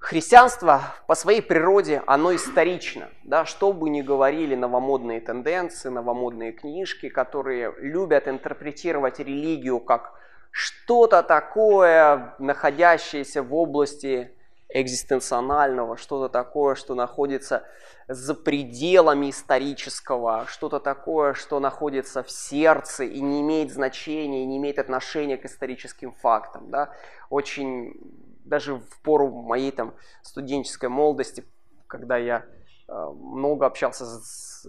Христианство 0.00 0.94
по 1.06 1.14
своей 1.14 1.42
природе, 1.42 2.02
оно 2.06 2.34
исторично. 2.34 3.10
Да, 3.22 3.44
что 3.44 3.70
бы 3.72 3.90
ни 3.90 4.00
говорили 4.00 4.54
новомодные 4.54 5.20
тенденции, 5.20 5.90
новомодные 5.90 6.52
книжки, 6.52 7.10
которые 7.10 7.74
любят 7.78 8.26
интерпретировать 8.26 9.18
религию 9.18 9.78
как 9.78 10.14
что-то 10.50 11.22
такое, 11.22 12.34
находящееся 12.38 13.42
в 13.42 13.54
области 13.54 14.34
экзистенционального, 14.70 15.98
что-то 15.98 16.32
такое, 16.32 16.76
что 16.76 16.94
находится 16.94 17.64
за 18.08 18.34
пределами 18.34 19.28
исторического, 19.28 20.46
что-то 20.48 20.80
такое, 20.80 21.34
что 21.34 21.60
находится 21.60 22.22
в 22.22 22.30
сердце 22.30 23.04
и 23.04 23.20
не 23.20 23.42
имеет 23.42 23.70
значения, 23.70 24.44
и 24.44 24.46
не 24.46 24.56
имеет 24.56 24.78
отношения 24.78 25.36
к 25.36 25.44
историческим 25.44 26.12
фактам. 26.12 26.70
Да? 26.70 26.90
Очень 27.28 28.29
даже 28.50 28.74
в 28.74 29.00
пору 29.02 29.30
моей 29.30 29.70
там, 29.70 29.94
студенческой 30.22 30.90
молодости, 30.90 31.44
когда 31.86 32.18
я 32.18 32.44
Э, 32.90 33.08
много 33.14 33.66
общался 33.66 34.04
с, 34.04 34.66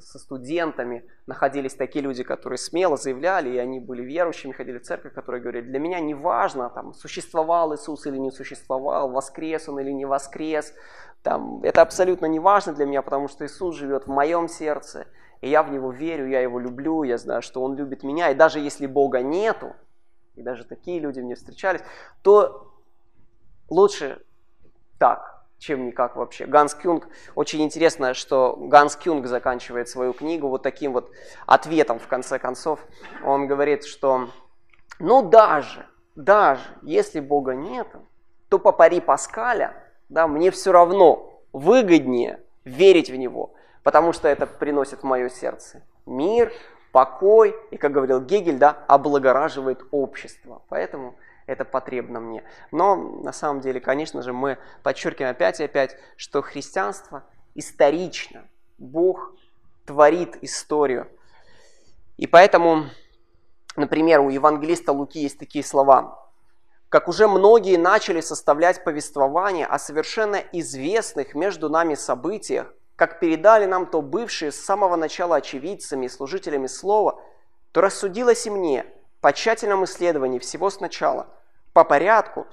со 0.00 0.18
студентами, 0.18 1.06
находились 1.26 1.74
такие 1.74 2.02
люди, 2.02 2.22
которые 2.22 2.58
смело 2.58 2.98
заявляли, 2.98 3.48
и 3.48 3.56
они 3.56 3.80
были 3.80 4.02
верующими, 4.02 4.52
ходили 4.52 4.78
в 4.78 4.82
церковь, 4.82 5.14
которые 5.14 5.40
говорили, 5.40 5.64
для 5.64 5.78
меня 5.78 5.98
не 6.00 6.12
важно, 6.12 6.68
там, 6.68 6.92
существовал 6.92 7.74
Иисус 7.74 8.06
или 8.06 8.18
не 8.18 8.30
существовал, 8.30 9.10
воскрес 9.10 9.70
он 9.70 9.80
или 9.80 9.90
не 9.90 10.04
воскрес, 10.04 10.74
там, 11.22 11.62
это 11.62 11.80
абсолютно 11.80 12.26
не 12.26 12.40
важно 12.40 12.74
для 12.74 12.84
меня, 12.84 13.00
потому 13.00 13.28
что 13.28 13.46
Иисус 13.46 13.74
живет 13.74 14.04
в 14.06 14.10
моем 14.10 14.48
сердце, 14.48 15.06
и 15.40 15.48
я 15.48 15.62
в 15.62 15.72
Него 15.72 15.92
верю, 15.92 16.28
я 16.28 16.40
Его 16.40 16.58
люблю, 16.60 17.04
я 17.04 17.16
знаю, 17.16 17.40
что 17.40 17.62
Он 17.62 17.74
любит 17.74 18.02
меня, 18.02 18.30
и 18.30 18.34
даже 18.34 18.58
если 18.58 18.86
Бога 18.86 19.22
нету, 19.22 19.74
и 20.34 20.42
даже 20.42 20.64
такие 20.64 21.00
люди 21.00 21.20
мне 21.20 21.36
встречались, 21.36 21.80
то 22.20 22.71
лучше 23.72 24.22
так, 24.98 25.44
чем 25.58 25.86
никак 25.86 26.16
вообще. 26.16 26.46
Ганс 26.46 26.74
Кюнг, 26.74 27.08
очень 27.34 27.62
интересно, 27.62 28.14
что 28.14 28.56
Ганс 28.56 28.96
Кюнг 28.96 29.26
заканчивает 29.26 29.88
свою 29.88 30.12
книгу 30.12 30.48
вот 30.48 30.62
таким 30.62 30.92
вот 30.92 31.10
ответом 31.46 31.98
в 31.98 32.06
конце 32.06 32.38
концов. 32.38 32.80
Он 33.24 33.46
говорит, 33.46 33.84
что 33.84 34.28
ну 34.98 35.22
даже, 35.22 35.86
даже 36.14 36.62
если 36.82 37.20
Бога 37.20 37.54
нет, 37.54 37.88
то 38.48 38.58
по 38.58 38.72
пари 38.72 39.00
Паскаля, 39.00 39.74
да, 40.08 40.28
мне 40.28 40.50
все 40.50 40.72
равно 40.72 41.40
выгоднее 41.52 42.40
верить 42.64 43.10
в 43.10 43.16
Него, 43.16 43.54
потому 43.82 44.12
что 44.12 44.28
это 44.28 44.46
приносит 44.46 45.00
в 45.00 45.04
мое 45.04 45.30
сердце 45.30 45.82
мир, 46.04 46.52
покой 46.92 47.56
и, 47.70 47.78
как 47.78 47.92
говорил 47.92 48.20
Гегель, 48.20 48.58
да, 48.58 48.84
облагораживает 48.86 49.82
общество. 49.90 50.62
Поэтому 50.68 51.14
это 51.46 51.64
потребно 51.64 52.20
мне. 52.20 52.44
Но 52.70 52.96
на 52.96 53.32
самом 53.32 53.60
деле, 53.60 53.80
конечно 53.80 54.22
же, 54.22 54.32
мы 54.32 54.58
подчеркиваем 54.82 55.32
опять 55.32 55.60
и 55.60 55.64
опять, 55.64 55.96
что 56.16 56.42
христианство 56.42 57.24
исторично. 57.54 58.48
Бог 58.78 59.34
творит 59.84 60.36
историю. 60.42 61.08
И 62.16 62.26
поэтому, 62.26 62.86
например, 63.76 64.20
у 64.20 64.30
евангелиста 64.30 64.92
Луки 64.92 65.20
есть 65.20 65.38
такие 65.38 65.64
слова. 65.64 66.30
Как 66.88 67.08
уже 67.08 67.26
многие 67.26 67.76
начали 67.76 68.20
составлять 68.20 68.84
повествование 68.84 69.66
о 69.66 69.78
совершенно 69.78 70.36
известных 70.36 71.34
между 71.34 71.70
нами 71.70 71.94
событиях, 71.94 72.72
как 72.96 73.18
передали 73.18 73.64
нам 73.64 73.86
то 73.86 74.02
бывшие 74.02 74.52
с 74.52 74.56
самого 74.56 74.96
начала 74.96 75.36
очевидцами 75.36 76.06
и 76.06 76.10
служителями 76.10 76.66
слова, 76.66 77.20
то 77.72 77.80
рассудилось 77.80 78.46
и 78.46 78.50
мне– 78.50 78.86
по 79.22 79.32
тщательном 79.32 79.84
исследовании 79.84 80.40
всего 80.40 80.68
сначала, 80.68 81.28
по 81.72 81.84
порядку, 81.84 82.48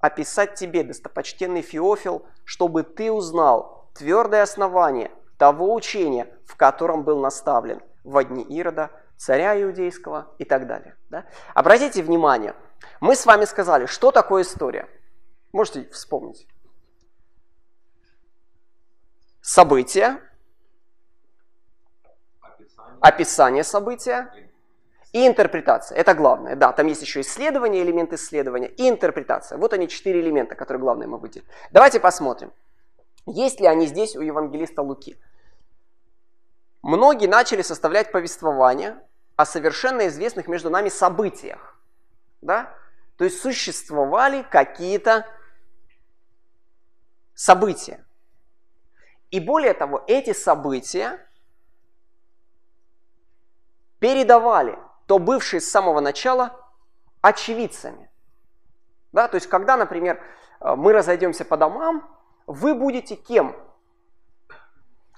описать 0.00 0.54
тебе, 0.54 0.82
достопочтенный 0.82 1.60
Феофил, 1.60 2.26
чтобы 2.44 2.82
ты 2.82 3.12
узнал 3.12 3.90
твердое 3.94 4.42
основание 4.42 5.10
того 5.36 5.74
учения, 5.74 6.26
в 6.46 6.56
котором 6.56 7.04
был 7.04 7.20
наставлен 7.20 7.82
в 8.02 8.24
дни 8.24 8.42
Ирода, 8.42 8.90
царя 9.18 9.62
иудейского 9.62 10.34
и 10.38 10.44
так 10.44 10.66
далее. 10.66 10.96
Да? 11.10 11.26
Обратите 11.52 12.02
внимание, 12.02 12.54
мы 13.00 13.14
с 13.14 13.26
вами 13.26 13.44
сказали, 13.44 13.84
что 13.84 14.12
такое 14.12 14.42
история. 14.42 14.88
Можете 15.52 15.86
вспомнить. 15.90 16.48
Описание, 22.40 23.02
описание 23.02 23.64
события 23.64 24.49
И 25.12 25.26
интерпретация. 25.26 25.98
Это 25.98 26.14
главное. 26.14 26.54
Да, 26.54 26.72
там 26.72 26.86
есть 26.86 27.02
еще 27.02 27.20
исследование, 27.22 27.82
элемент 27.82 28.12
исследования 28.12 28.68
и 28.68 28.88
интерпретация. 28.88 29.58
Вот 29.58 29.72
они 29.72 29.88
четыре 29.88 30.20
элемента, 30.20 30.54
которые 30.54 30.80
главные 30.80 31.08
мы 31.08 31.18
выделили. 31.18 31.48
Давайте 31.72 31.98
посмотрим. 31.98 32.52
Есть 33.26 33.60
ли 33.60 33.66
они 33.66 33.86
здесь 33.86 34.14
у 34.14 34.20
евангелиста 34.20 34.82
Луки? 34.82 35.18
Многие 36.82 37.26
начали 37.26 37.62
составлять 37.62 38.12
повествование 38.12 38.98
о 39.36 39.44
совершенно 39.44 40.06
известных 40.06 40.46
между 40.46 40.70
нами 40.70 40.88
событиях. 40.88 41.76
Да? 42.40 42.72
То 43.16 43.24
есть 43.24 43.40
существовали 43.40 44.42
какие-то 44.42 45.26
события. 47.34 48.04
И 49.30 49.40
более 49.40 49.74
того, 49.74 50.04
эти 50.06 50.32
события 50.32 51.26
передавали 53.98 54.78
то 55.10 55.18
бывшие 55.18 55.60
с 55.60 55.68
самого 55.68 55.98
начала 55.98 56.56
очевидцами. 57.20 58.08
Да? 59.10 59.26
То 59.26 59.38
есть, 59.38 59.48
когда, 59.48 59.76
например, 59.76 60.22
э, 60.60 60.76
мы 60.76 60.92
разойдемся 60.92 61.44
по 61.44 61.56
домам, 61.56 62.08
вы 62.46 62.76
будете 62.76 63.16
кем? 63.16 63.56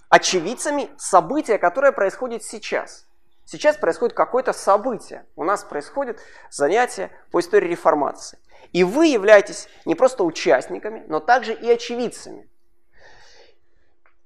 Очевидцами 0.09 0.89
события, 0.97 1.59
которое 1.59 1.93
происходит 1.93 2.43
сейчас. 2.43 3.07
Сейчас 3.45 3.77
происходит 3.77 4.17
какое-то 4.17 4.55
событие. 4.55 5.27
У 5.37 5.45
нас 5.45 5.63
происходит 5.63 6.21
занятие 6.49 7.11
по 7.31 7.41
истории 7.41 7.69
реформации. 7.69 8.39
И 8.73 8.85
вы 8.85 9.09
являетесь 9.09 9.69
не 9.85 9.95
просто 9.95 10.25
участниками, 10.25 11.05
но 11.07 11.21
также 11.21 11.53
и 11.53 11.71
очевидцами, 11.71 12.49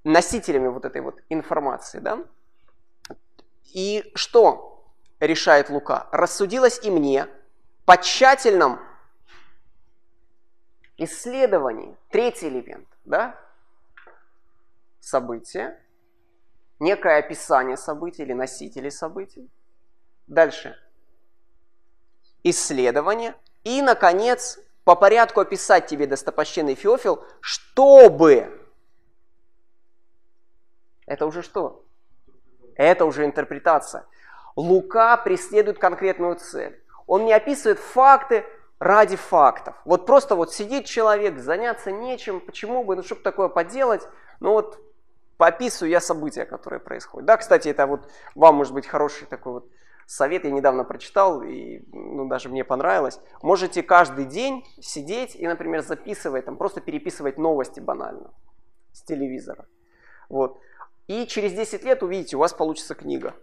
носителями 0.04 0.68
вот 0.68 0.84
этой 0.84 1.00
вот 1.00 1.18
информации. 1.28 1.98
Да? 1.98 2.20
И 3.74 4.12
что 4.14 4.75
решает 5.20 5.70
Лука? 5.70 6.08
Рассудилось 6.12 6.80
и 6.82 6.90
мне 6.90 7.28
по 7.84 7.96
тщательном 7.96 8.80
исследовании, 10.96 11.96
третий 12.10 12.48
элемент, 12.48 12.88
да, 13.04 13.38
события, 15.00 15.80
некое 16.78 17.18
описание 17.18 17.76
событий 17.76 18.22
или 18.22 18.32
носителей 18.32 18.90
событий. 18.90 19.50
Дальше. 20.26 20.76
Исследование. 22.42 23.34
И, 23.64 23.82
наконец, 23.82 24.58
по 24.84 24.94
порядку 24.94 25.40
описать 25.40 25.86
тебе, 25.86 26.06
достопочтенный 26.06 26.74
Феофил, 26.74 27.24
чтобы... 27.40 28.68
Это 31.06 31.26
уже 31.26 31.42
что? 31.42 31.84
Это 32.74 33.04
уже 33.04 33.24
интерпретация. 33.24 34.06
Лука 34.56 35.16
преследует 35.18 35.78
конкретную 35.78 36.36
цель. 36.36 36.82
Он 37.06 37.24
не 37.24 37.32
описывает 37.32 37.78
факты 37.78 38.44
ради 38.78 39.16
фактов. 39.16 39.76
Вот 39.84 40.06
просто 40.06 40.34
вот 40.34 40.52
сидит 40.52 40.86
человек, 40.86 41.38
заняться 41.38 41.92
нечем, 41.92 42.40
почему 42.40 42.82
бы, 42.82 42.96
ну 42.96 43.02
чтобы 43.02 43.22
такое 43.22 43.48
поделать, 43.48 44.08
ну 44.40 44.52
вот 44.52 44.80
пописываю 45.36 45.90
я 45.90 46.00
события, 46.00 46.44
которые 46.44 46.80
происходят. 46.80 47.26
Да, 47.26 47.36
кстати, 47.36 47.68
это 47.68 47.86
вот 47.86 48.10
вам 48.34 48.56
может 48.56 48.72
быть 48.72 48.86
хороший 48.86 49.26
такой 49.26 49.52
вот 49.54 49.70
совет, 50.06 50.44
я 50.44 50.50
недавно 50.50 50.84
прочитал, 50.84 51.42
и 51.42 51.82
ну, 51.92 52.28
даже 52.28 52.48
мне 52.48 52.64
понравилось. 52.64 53.20
Можете 53.42 53.82
каждый 53.82 54.24
день 54.24 54.64
сидеть 54.80 55.34
и, 55.34 55.46
например, 55.46 55.82
записывать, 55.82 56.44
там, 56.44 56.56
просто 56.56 56.80
переписывать 56.80 57.38
новости 57.38 57.80
банально 57.80 58.32
с 58.92 59.02
телевизора. 59.02 59.66
Вот. 60.28 60.58
И 61.08 61.26
через 61.26 61.52
10 61.52 61.84
лет 61.84 62.02
увидите, 62.02 62.36
у 62.36 62.40
вас 62.40 62.52
получится 62.52 62.94
книга. 62.94 63.34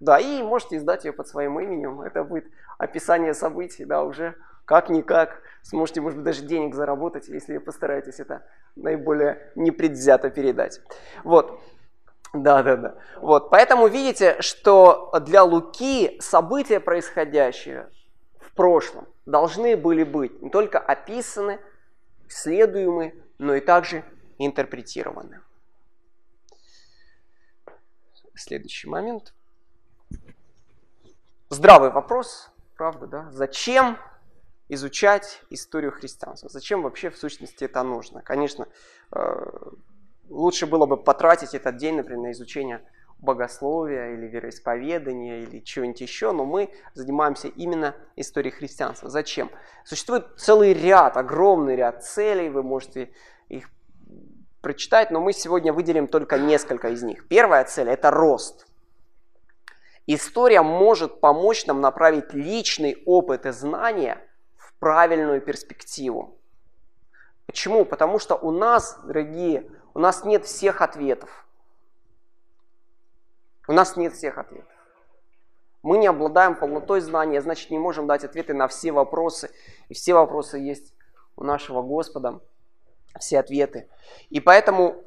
Да, 0.00 0.18
и 0.18 0.42
можете 0.42 0.76
издать 0.76 1.04
ее 1.04 1.12
под 1.12 1.28
своим 1.28 1.58
именем. 1.60 2.02
Это 2.02 2.24
будет 2.24 2.46
описание 2.78 3.34
событий, 3.34 3.84
да, 3.84 4.02
уже 4.04 4.34
как-никак. 4.64 5.42
Сможете, 5.62 6.00
может 6.00 6.18
быть, 6.18 6.24
даже 6.24 6.42
денег 6.42 6.74
заработать, 6.74 7.28
если 7.28 7.58
постараетесь 7.58 8.20
это 8.20 8.44
наиболее 8.76 9.52
непредвзято 9.54 10.30
передать. 10.30 10.80
Вот. 11.22 11.60
Да, 12.32 12.62
да, 12.62 12.76
да. 12.76 12.94
Вот. 13.20 13.50
Поэтому 13.50 13.86
видите, 13.86 14.40
что 14.40 15.12
для 15.20 15.44
Луки 15.44 16.18
события, 16.20 16.80
происходящие 16.80 17.88
в 18.40 18.52
прошлом, 18.54 19.06
должны 19.24 19.76
были 19.76 20.02
быть 20.02 20.42
не 20.42 20.50
только 20.50 20.78
описаны, 20.78 21.60
исследуемы, 22.28 23.14
но 23.38 23.54
и 23.54 23.60
также 23.60 24.04
интерпретированы. 24.38 25.40
Следующий 28.34 28.88
момент. 28.88 29.32
Здравый 31.54 31.90
вопрос, 31.90 32.50
правда, 32.76 33.06
да? 33.06 33.28
Зачем 33.30 33.96
изучать 34.68 35.40
историю 35.50 35.92
христианства? 35.92 36.48
Зачем 36.48 36.82
вообще 36.82 37.10
в 37.10 37.16
сущности 37.16 37.62
это 37.62 37.84
нужно? 37.84 38.22
Конечно, 38.22 38.66
э, 39.12 39.50
лучше 40.28 40.66
было 40.66 40.86
бы 40.86 40.96
потратить 40.96 41.54
этот 41.54 41.76
день, 41.76 41.94
например, 41.94 42.22
на 42.22 42.32
изучение 42.32 42.82
богословия 43.18 44.14
или 44.14 44.26
вероисповедания 44.26 45.42
или 45.42 45.60
чего-нибудь 45.60 46.00
еще, 46.00 46.32
но 46.32 46.44
мы 46.44 46.74
занимаемся 46.94 47.46
именно 47.46 47.94
историей 48.16 48.52
христианства. 48.52 49.08
Зачем? 49.08 49.48
Существует 49.84 50.26
целый 50.36 50.72
ряд, 50.72 51.16
огромный 51.16 51.76
ряд 51.76 52.04
целей, 52.04 52.48
вы 52.48 52.64
можете 52.64 53.12
их 53.48 53.70
прочитать, 54.60 55.12
но 55.12 55.20
мы 55.20 55.32
сегодня 55.32 55.72
выделим 55.72 56.08
только 56.08 56.36
несколько 56.36 56.88
из 56.88 57.04
них. 57.04 57.28
Первая 57.28 57.62
цель– 57.62 57.88
это 57.90 58.10
рост. 58.10 58.63
История 60.06 60.62
может 60.62 61.20
помочь 61.20 61.66
нам 61.66 61.80
направить 61.80 62.32
личный 62.34 63.02
опыт 63.06 63.46
и 63.46 63.52
знания 63.52 64.20
в 64.56 64.74
правильную 64.74 65.40
перспективу. 65.40 66.36
Почему? 67.46 67.84
Потому 67.84 68.18
что 68.18 68.34
у 68.36 68.50
нас, 68.50 68.98
дорогие, 69.04 69.70
у 69.94 69.98
нас 69.98 70.24
нет 70.24 70.44
всех 70.44 70.82
ответов. 70.82 71.46
У 73.66 73.72
нас 73.72 73.96
нет 73.96 74.12
всех 74.12 74.38
ответов. 74.38 74.68
Мы 75.82 75.98
не 75.98 76.06
обладаем 76.06 76.54
полнотой 76.54 77.00
знания, 77.00 77.40
значит 77.40 77.70
не 77.70 77.78
можем 77.78 78.06
дать 78.06 78.24
ответы 78.24 78.54
на 78.54 78.68
все 78.68 78.92
вопросы. 78.92 79.50
И 79.88 79.94
все 79.94 80.14
вопросы 80.14 80.58
есть 80.58 80.94
у 81.36 81.44
нашего 81.44 81.82
Господа 81.82 82.40
все 83.18 83.38
ответы. 83.38 83.88
И 84.30 84.40
поэтому, 84.40 85.04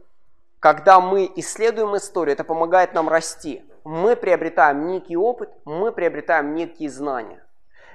когда 0.59 0.99
мы 0.99 1.31
исследуем 1.35 1.95
историю, 1.97 2.33
это 2.33 2.43
помогает 2.43 2.93
нам 2.93 3.09
расти. 3.09 3.63
Мы 3.87 4.17
приобретаем 4.17 4.87
некий 4.87 5.15
опыт, 5.15 5.49
мы 5.63 5.93
приобретаем 5.93 6.55
некие 6.55 6.89
знания. 6.89 7.41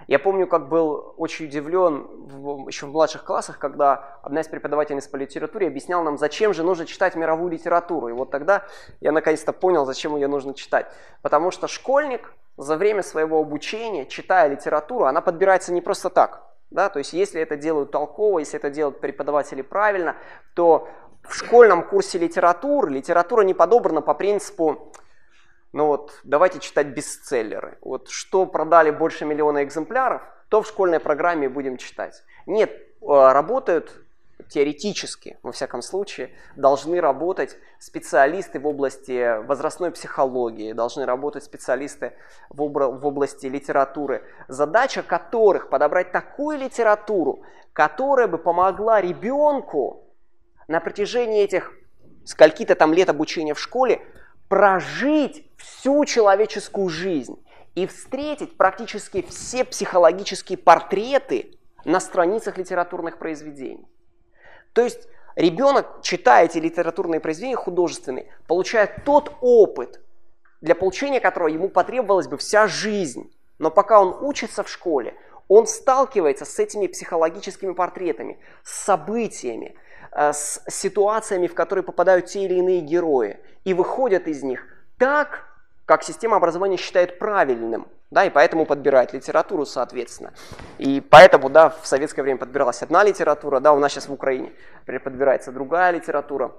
Я 0.07 0.18
помню, 0.18 0.46
как 0.46 0.70
был 0.70 1.12
очень 1.18 1.44
удивлен 1.44 2.07
в, 2.28 2.66
еще 2.66 2.87
в 2.87 2.92
младших 2.92 3.24
классах, 3.24 3.59
когда 3.59 4.18
одна 4.22 4.40
из 4.40 4.48
преподавательниц 4.48 5.07
по 5.07 5.16
литературе 5.16 5.66
объясняла 5.66 6.02
нам, 6.02 6.16
зачем 6.16 6.55
же 6.55 6.62
нужно 6.62 6.87
читать 6.87 7.14
мировую 7.14 7.52
литературу. 7.52 8.09
И 8.09 8.12
вот 8.12 8.31
тогда 8.31 8.64
я 9.02 9.12
наконец-то 9.12 9.52
понял, 9.52 9.85
зачем 9.85 10.16
ее 10.16 10.28
нужно 10.28 10.55
читать. 10.55 10.87
Потому 11.20 11.50
что 11.50 11.68
школьник 11.68 12.33
за 12.57 12.78
время 12.78 13.02
своего 13.02 13.38
обучения, 13.38 14.07
читая 14.07 14.48
литературу, 14.48 15.05
она 15.05 15.20
подбирается 15.20 15.74
не 15.74 15.83
просто 15.83 16.09
так. 16.09 16.42
Да? 16.70 16.88
То 16.88 17.00
есть 17.00 17.12
если 17.12 17.38
это 17.38 17.59
делают 17.59 17.90
толково, 17.90 18.38
если 18.38 18.59
это 18.59 18.70
делают 18.70 18.98
преподаватели 18.98 19.61
правильно, 19.61 20.16
то 20.55 20.88
в 21.22 21.35
школьном 21.35 21.87
курсе 21.87 22.16
литературы 22.16 22.90
литература 22.90 23.42
не 23.42 23.52
подобрана 23.52 24.00
по 24.00 24.14
принципу, 24.14 24.90
ну 25.72 25.87
вот, 25.87 26.20
давайте 26.22 26.61
читать 26.61 26.88
бестселлеры. 26.88 27.78
Вот 27.80 28.08
что 28.08 28.44
продали 28.46 28.90
больше 28.90 29.24
миллиона 29.24 29.64
экземпляров, 29.64 30.22
то 30.48 30.61
в 30.62 30.66
школьной 30.66 31.00
программе 31.00 31.48
будем 31.48 31.78
читать. 31.78 32.22
Нет, 32.46 32.70
а, 33.00 33.32
работают 33.32 34.02
теоретически, 34.48 35.38
во 35.42 35.52
всяком 35.52 35.80
случае, 35.80 36.30
должны 36.56 37.00
работать 37.00 37.56
специалисты 37.78 38.61
в 38.61 38.66
области 38.66 39.42
возрастной 39.46 39.90
психологии, 39.92 40.74
должны 40.74 41.06
работать 41.06 41.44
специалисты 41.44 42.12
в, 42.50 42.61
обра- 42.62 42.90
в 42.90 43.06
области 43.06 43.46
литературы, 43.46 44.24
задача 44.48 45.02
которых 45.02 45.70
подобрать 45.70 46.12
такую 46.12 46.58
литературу, 46.58 47.44
которая 47.72 48.28
бы 48.28 48.37
помогла 48.37 49.00
ребенку 49.00 50.04
на 50.68 50.80
протяжении 50.80 51.42
этих 51.42 51.72
скольки-то 52.26 52.74
там 52.74 52.92
лет 52.92 53.08
обучения 53.08 53.54
в 53.54 53.61
школе 53.61 54.02
прожить 54.48 55.52
всю 55.62 56.05
человеческую 56.05 56.88
жизнь 56.88 57.42
и 57.75 57.87
встретить 57.87 58.57
практически 58.57 59.22
все 59.22 59.64
психологические 59.64 60.59
портреты 60.59 61.59
на 61.85 62.01
страницах 62.01 62.59
литературных 62.59 63.18
произведений. 63.18 63.87
То 64.72 64.83
есть 64.83 65.09
ребенок, 65.37 66.03
читая 66.03 66.46
эти 66.46 66.59
литературные 66.59 67.20
произведения 67.20 67.57
художественные, 67.57 68.27
получает 68.46 69.05
тот 69.05 69.33
опыт, 69.40 70.01
для 70.61 70.75
получения 70.75 71.20
которого 71.20 71.48
ему 71.48 71.68
потребовалась 71.68 72.29
бы 72.29 72.37
вся 72.37 72.66
жизнь. 72.66 73.33
Но 73.59 73.70
пока 73.70 74.01
он 74.01 74.16
учится 74.20 74.62
в 74.62 74.68
школе, 74.68 75.14
он 75.48 75.66
сталкивается 75.66 76.44
с 76.44 76.59
этими 76.59 76.87
психологическими 76.87 77.72
портретами, 77.72 78.38
с 78.62 78.85
событиями, 78.85 79.77
э, 80.12 80.33
с 80.33 80.62
ситуациями, 80.68 81.46
в 81.46 81.55
которые 81.55 81.85
попадают 81.85 82.27
те 82.27 82.44
или 82.44 82.55
иные 82.55 82.81
герои, 82.81 83.38
и 83.64 83.75
выходят 83.75 84.29
из 84.29 84.42
них 84.42 84.66
так, 84.98 85.52
как 85.85 86.03
система 86.03 86.37
образования 86.37 86.77
считает 86.77 87.18
правильным 87.18 87.87
да, 88.12 88.27
и 88.27 88.31
поэтому 88.31 88.66
подбирает 88.66 89.14
литературу, 89.14 89.64
соответственно. 89.64 90.35
И 90.77 91.01
поэтому, 91.01 91.49
да, 91.49 91.71
в 91.71 91.87
советское 91.87 92.23
время 92.23 92.38
подбиралась 92.38 92.83
одна 92.83 93.03
литература, 93.03 93.59
да, 93.59 93.73
у 93.73 93.79
нас 93.79 93.90
сейчас 93.92 94.07
в 94.07 94.12
Украине 94.12 94.53
подбирается 94.85 95.51
другая 95.51 95.92
литература, 95.92 96.53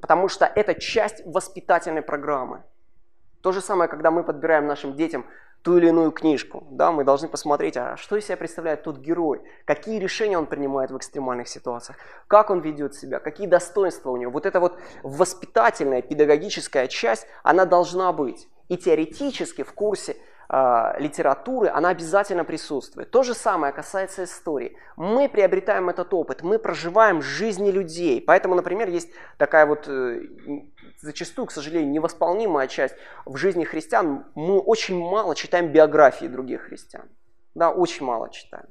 потому 0.00 0.28
что 0.28 0.46
это 0.46 0.74
часть 0.74 1.24
воспитательной 1.24 2.02
программы. 2.02 2.64
То 3.40 3.52
же 3.52 3.60
самое, 3.60 3.88
когда 3.88 4.10
мы 4.10 4.24
подбираем 4.24 4.66
нашим 4.66 4.96
детям 4.96 5.24
ту 5.62 5.76
или 5.76 5.88
иную 5.88 6.10
книжку, 6.10 6.66
да, 6.70 6.90
мы 6.90 7.04
должны 7.04 7.28
посмотреть, 7.28 7.76
а 7.76 7.96
что 7.96 8.16
из 8.16 8.24
себя 8.26 8.36
представляет 8.36 8.82
тот 8.82 8.98
герой, 8.98 9.42
какие 9.64 9.98
решения 9.98 10.38
он 10.38 10.46
принимает 10.46 10.90
в 10.90 10.96
экстремальных 10.96 11.48
ситуациях, 11.48 11.98
как 12.28 12.50
он 12.50 12.60
ведет 12.60 12.94
себя, 12.94 13.18
какие 13.18 13.46
достоинства 13.46 14.10
у 14.10 14.16
него. 14.16 14.30
Вот 14.30 14.46
эта 14.46 14.60
вот 14.60 14.78
воспитательная, 15.02 16.02
педагогическая 16.02 16.86
часть, 16.88 17.26
она 17.42 17.64
должна 17.64 18.12
быть. 18.12 18.48
И 18.68 18.76
теоретически 18.76 19.62
в 19.62 19.72
курсе 19.72 20.16
э, 20.48 20.92
литературы, 20.98 21.68
она 21.68 21.88
обязательно 21.88 22.44
присутствует. 22.44 23.10
То 23.10 23.22
же 23.22 23.34
самое 23.34 23.72
касается 23.72 24.24
истории. 24.24 24.76
Мы 24.96 25.28
приобретаем 25.28 25.88
этот 25.88 26.14
опыт, 26.14 26.42
мы 26.42 26.58
проживаем 26.58 27.20
жизни 27.20 27.70
людей. 27.70 28.22
Поэтому, 28.24 28.54
например, 28.54 28.88
есть 28.88 29.10
такая 29.38 29.66
вот 29.66 29.88
э, 29.88 30.22
зачастую, 31.00 31.46
к 31.46 31.52
сожалению, 31.52 31.90
невосполнимая 31.90 32.68
часть 32.68 32.94
в 33.24 33.36
жизни 33.36 33.64
христиан. 33.64 34.26
Мы 34.34 34.58
очень 34.58 34.98
мало 34.98 35.34
читаем 35.34 35.72
биографии 35.72 36.26
других 36.26 36.62
христиан. 36.62 37.08
Да, 37.54 37.70
очень 37.70 38.06
мало 38.06 38.30
читаем. 38.30 38.66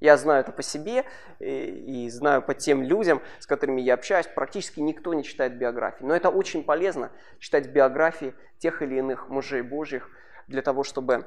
Я 0.00 0.16
знаю 0.16 0.40
это 0.40 0.52
по 0.52 0.62
себе 0.62 1.04
и, 1.38 2.04
и 2.04 2.10
знаю 2.10 2.42
по 2.42 2.54
тем 2.54 2.82
людям, 2.82 3.22
с 3.38 3.46
которыми 3.46 3.80
я 3.80 3.94
общаюсь. 3.94 4.26
Практически 4.26 4.80
никто 4.80 5.14
не 5.14 5.24
читает 5.24 5.56
биографии. 5.56 6.04
Но 6.04 6.14
это 6.14 6.30
очень 6.30 6.64
полезно, 6.64 7.10
читать 7.38 7.68
биографии 7.68 8.34
тех 8.58 8.82
или 8.82 8.96
иных 8.96 9.28
мужей 9.28 9.62
Божьих, 9.62 10.10
для 10.46 10.60
того, 10.62 10.82
чтобы, 10.84 11.24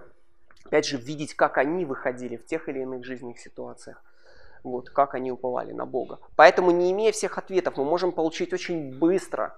опять 0.66 0.86
же, 0.86 0.98
видеть, 0.98 1.34
как 1.34 1.58
они 1.58 1.86
выходили 1.86 2.36
в 2.38 2.46
тех 2.46 2.70
или 2.70 2.82
иных 2.82 3.04
жизненных 3.04 3.40
ситуациях. 3.40 4.04
Вот, 4.64 4.90
как 4.90 5.16
они 5.16 5.32
уповали 5.32 5.72
на 5.72 5.86
Бога. 5.86 6.20
Поэтому, 6.36 6.72
не 6.72 6.92
имея 6.92 7.12
всех 7.12 7.38
ответов, 7.38 7.78
мы 7.78 7.86
можем 7.86 8.12
получить 8.12 8.54
очень 8.54 8.98
быстро 8.98 9.56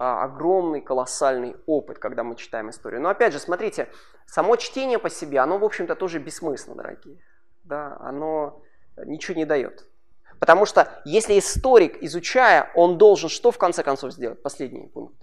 огромный, 0.00 0.80
колоссальный 0.80 1.56
опыт, 1.66 1.98
когда 1.98 2.24
мы 2.24 2.36
читаем 2.36 2.70
историю. 2.70 3.00
Но 3.00 3.08
опять 3.10 3.32
же, 3.32 3.38
смотрите, 3.38 3.88
само 4.26 4.56
чтение 4.56 4.98
по 4.98 5.10
себе, 5.10 5.40
оно, 5.40 5.58
в 5.58 5.64
общем-то, 5.64 5.94
тоже 5.94 6.18
бессмысленно, 6.18 6.76
дорогие. 6.76 7.18
Да, 7.64 7.96
оно 8.00 8.62
ничего 9.04 9.36
не 9.36 9.44
дает. 9.44 9.86
Потому 10.38 10.64
что 10.64 10.88
если 11.04 11.38
историк, 11.38 12.02
изучая, 12.02 12.70
он 12.74 12.96
должен 12.96 13.28
что 13.28 13.50
в 13.50 13.58
конце 13.58 13.82
концов 13.82 14.12
сделать? 14.12 14.42
Последний 14.42 14.88
пункт. 14.88 15.16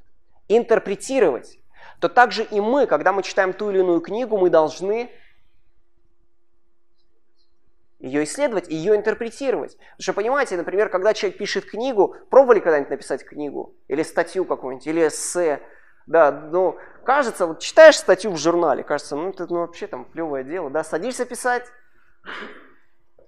Интерпретировать 0.47 1.59
то 1.99 2.09
также 2.09 2.43
и 2.43 2.59
мы, 2.59 2.85
когда 2.85 3.11
мы 3.11 3.23
читаем 3.23 3.53
ту 3.53 3.71
или 3.71 3.79
иную 3.79 4.01
книгу, 4.01 4.37
мы 4.37 4.49
должны 4.49 5.11
ее 7.99 8.23
исследовать, 8.23 8.69
ее 8.69 8.95
интерпретировать. 8.95 9.75
Потому 9.75 9.99
что, 9.99 10.13
понимаете, 10.13 10.57
например, 10.57 10.89
когда 10.89 11.13
человек 11.13 11.37
пишет 11.37 11.65
книгу, 11.65 12.15
пробовали 12.29 12.59
когда-нибудь 12.59 12.91
написать 12.91 13.25
книгу? 13.25 13.75
Или 13.87 14.03
статью 14.03 14.45
какую-нибудь, 14.45 14.87
или 14.87 15.07
эссе? 15.07 15.61
Да, 16.05 16.31
ну, 16.31 16.77
кажется, 17.05 17.47
вот 17.47 17.59
читаешь 17.59 17.97
статью 17.97 18.31
в 18.31 18.37
журнале, 18.37 18.83
кажется, 18.83 19.15
ну, 19.15 19.29
это 19.29 19.45
ну, 19.49 19.59
вообще 19.59 19.87
там 19.87 20.05
плевое 20.05 20.43
дело, 20.43 20.69
да, 20.69 20.83
садишься 20.83 21.25
писать, 21.25 21.65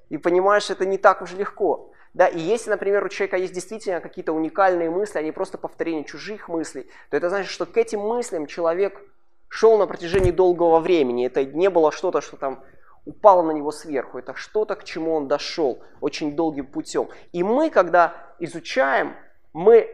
и 0.10 0.17
понимаешь, 0.17 0.69
это 0.69 0.86
не 0.86 0.97
так 0.97 1.21
уж 1.21 1.34
легко. 1.34 1.91
Да, 2.13 2.27
и 2.27 2.39
если, 2.39 2.71
например, 2.71 3.05
у 3.05 3.10
человека 3.10 3.38
есть 3.38 3.53
действительно 3.53 4.01
какие-то 4.01 4.34
уникальные 4.34 4.89
мысли, 4.89 5.19
а 5.19 5.21
не 5.21 5.32
просто 5.32 5.58
повторение 5.58 6.03
чужих 6.03 6.49
мыслей, 6.49 6.89
то 7.10 7.17
это 7.17 7.29
значит, 7.29 7.51
что 7.51 7.65
к 7.65 7.77
этим 7.77 7.99
мыслям 7.99 8.47
человек 8.47 8.99
шел 9.47 9.77
на 9.77 9.86
протяжении 9.86 10.32
долгого 10.32 10.79
времени. 10.79 11.27
Это 11.27 11.45
не 11.45 11.69
было 11.69 11.91
что-то, 11.91 12.21
что 12.21 12.38
там 12.38 12.63
упало 13.10 13.41
на 13.41 13.52
него 13.52 13.72
сверху. 13.72 14.19
Это 14.19 14.36
что-то, 14.36 14.76
к 14.76 14.84
чему 14.84 15.15
он 15.15 15.28
дошел 15.28 15.80
очень 16.00 16.36
долгим 16.36 16.67
путем. 16.67 17.10
И 17.32 17.43
мы, 17.43 17.69
когда 17.69 18.13
изучаем, 18.39 19.15
мы 19.52 19.89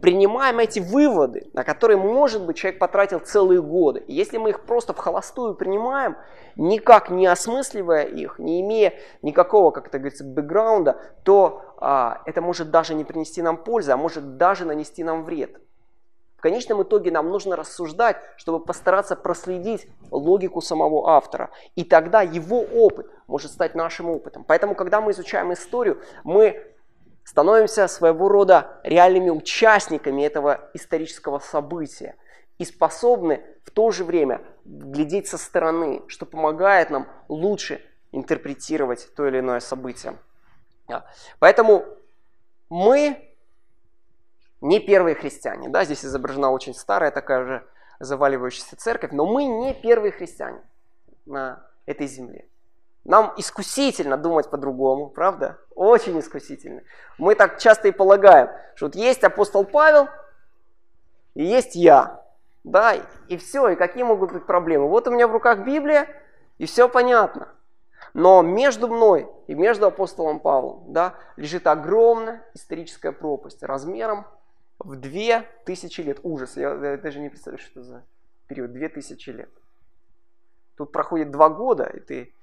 принимаем 0.00 0.58
эти 0.58 0.80
выводы, 0.80 1.48
на 1.54 1.64
которые, 1.64 1.96
может 1.96 2.44
быть, 2.44 2.56
человек 2.56 2.80
потратил 2.80 3.20
целые 3.20 3.62
годы. 3.62 4.00
И 4.00 4.12
если 4.12 4.36
мы 4.36 4.50
их 4.50 4.66
просто 4.66 4.92
в 4.92 4.98
холостую 4.98 5.54
принимаем, 5.54 6.16
никак 6.56 7.08
не 7.08 7.26
осмысливая 7.26 8.02
их, 8.02 8.38
не 8.38 8.60
имея 8.60 8.92
никакого, 9.22 9.70
как 9.70 9.86
это 9.86 9.98
говорится, 9.98 10.24
бэкграунда, 10.24 11.00
то 11.22 11.62
а, 11.78 12.20
это 12.26 12.42
может 12.42 12.70
даже 12.70 12.94
не 12.94 13.04
принести 13.04 13.42
нам 13.42 13.56
пользы, 13.56 13.92
а 13.92 13.96
может 13.96 14.36
даже 14.36 14.64
нанести 14.64 15.04
нам 15.04 15.24
вред. 15.24 15.56
Конечном 16.44 16.82
итоге 16.82 17.10
нам 17.10 17.30
нужно 17.30 17.56
рассуждать, 17.56 18.18
чтобы 18.36 18.62
постараться 18.62 19.16
проследить 19.16 19.88
логику 20.10 20.60
самого 20.60 21.08
автора. 21.08 21.48
И 21.74 21.84
тогда 21.84 22.20
его 22.20 22.60
опыт 22.60 23.10
может 23.26 23.50
стать 23.50 23.74
нашим 23.74 24.10
опытом. 24.10 24.44
Поэтому, 24.44 24.74
когда 24.74 25.00
мы 25.00 25.12
изучаем 25.12 25.54
историю, 25.54 26.02
мы 26.22 26.62
становимся 27.24 27.88
своего 27.88 28.28
рода 28.28 28.78
реальными 28.82 29.30
участниками 29.30 30.20
этого 30.20 30.68
исторического 30.74 31.38
события 31.38 32.14
и 32.58 32.66
способны 32.66 33.42
в 33.64 33.70
то 33.70 33.90
же 33.90 34.04
время 34.04 34.42
глядеть 34.66 35.28
со 35.28 35.38
стороны, 35.38 36.02
что 36.08 36.26
помогает 36.26 36.90
нам 36.90 37.08
лучше 37.28 37.80
интерпретировать 38.12 39.08
то 39.16 39.26
или 39.26 39.38
иное 39.38 39.60
событие. 39.60 40.18
Поэтому 41.38 41.86
мы 42.68 43.33
не 44.64 44.80
первые 44.80 45.14
христиане. 45.14 45.68
Да, 45.68 45.84
здесь 45.84 46.04
изображена 46.04 46.50
очень 46.50 46.74
старая 46.74 47.10
такая 47.10 47.42
уже 47.42 47.66
заваливающаяся 48.00 48.76
церковь, 48.76 49.12
но 49.12 49.26
мы 49.26 49.44
не 49.44 49.74
первые 49.74 50.10
христиане 50.10 50.62
на 51.26 51.62
этой 51.84 52.06
земле. 52.06 52.48
Нам 53.04 53.34
искусительно 53.36 54.16
думать 54.16 54.48
по-другому, 54.48 55.10
правда? 55.10 55.58
Очень 55.74 56.18
искусительно. 56.18 56.80
Мы 57.18 57.34
так 57.34 57.58
часто 57.58 57.88
и 57.88 57.92
полагаем, 57.92 58.48
что 58.74 58.86
вот 58.86 58.94
есть 58.94 59.22
апостол 59.22 59.66
Павел 59.66 60.08
и 61.34 61.44
есть 61.44 61.74
я. 61.74 62.22
Да, 62.64 62.94
и 63.28 63.36
все, 63.36 63.68
и 63.68 63.76
какие 63.76 64.02
могут 64.02 64.32
быть 64.32 64.46
проблемы? 64.46 64.88
Вот 64.88 65.06
у 65.06 65.10
меня 65.10 65.28
в 65.28 65.32
руках 65.32 65.58
Библия, 65.58 66.08
и 66.56 66.64
все 66.64 66.88
понятно. 66.88 67.48
Но 68.14 68.40
между 68.40 68.88
мной 68.88 69.28
и 69.46 69.54
между 69.54 69.86
апостолом 69.86 70.40
Павлом 70.40 70.84
да, 70.86 71.14
лежит 71.36 71.66
огромная 71.66 72.42
историческая 72.54 73.12
пропасть 73.12 73.62
размером 73.62 74.24
в 74.78 74.96
две 74.96 75.42
тысячи 75.64 76.00
лет. 76.00 76.20
Ужас, 76.22 76.56
я, 76.56 76.74
я 76.74 76.96
даже 76.96 77.20
не 77.20 77.28
представляю, 77.28 77.62
что 77.62 77.80
это 77.80 77.82
за 77.82 78.04
период, 78.46 78.72
две 78.72 78.88
тысячи 78.88 79.30
лет. 79.30 79.50
Тут 80.76 80.92
проходит 80.92 81.30
два 81.30 81.48
года, 81.48 81.84
и 81.84 82.00
ты 82.00 82.34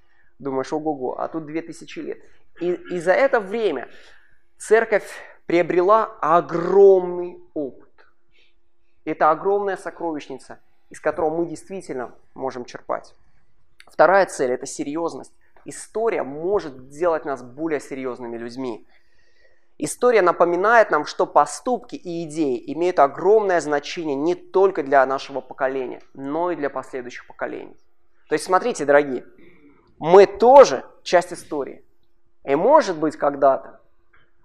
Думаешь, 0.41 0.73
ого-го, 0.73 1.19
а 1.19 1.27
тут 1.27 1.45
2000 1.45 1.99
лет. 1.99 2.19
И, 2.59 2.73
и 2.73 2.99
за 2.99 3.11
это 3.11 3.39
время 3.39 3.87
церковь 4.57 5.07
приобрела 5.45 6.05
огромный 6.19 7.39
опыт. 7.53 7.91
Это 9.05 9.29
огромная 9.29 9.77
сокровищница, 9.77 10.59
из 10.89 10.99
которого 10.99 11.37
мы 11.37 11.45
действительно 11.45 12.15
можем 12.33 12.65
черпать. 12.65 13.13
Вторая 13.85 14.25
цель– 14.25 14.51
это 14.53 14.65
серьезность. 14.65 15.31
История 15.63 16.23
может 16.23 16.73
сделать 16.91 17.23
нас 17.23 17.43
более 17.43 17.79
серьезными 17.79 18.35
людьми. 18.35 18.87
История 19.83 20.21
напоминает 20.21 20.91
нам, 20.91 21.07
что 21.07 21.25
поступки 21.25 21.95
и 21.95 22.25
идеи 22.25 22.63
имеют 22.71 22.99
огромное 22.99 23.59
значение 23.59 24.13
не 24.13 24.35
только 24.35 24.83
для 24.83 25.03
нашего 25.07 25.41
поколения, 25.41 26.03
но 26.13 26.51
и 26.51 26.55
для 26.55 26.69
последующих 26.69 27.25
поколений. 27.25 27.75
То 28.29 28.33
есть 28.33 28.45
смотрите, 28.45 28.85
дорогие, 28.85 29.25
мы 29.97 30.27
тоже 30.27 30.85
часть 31.01 31.33
истории. 31.33 31.83
И 32.43 32.53
может 32.53 32.95
быть 32.95 33.17
когда-то 33.17 33.79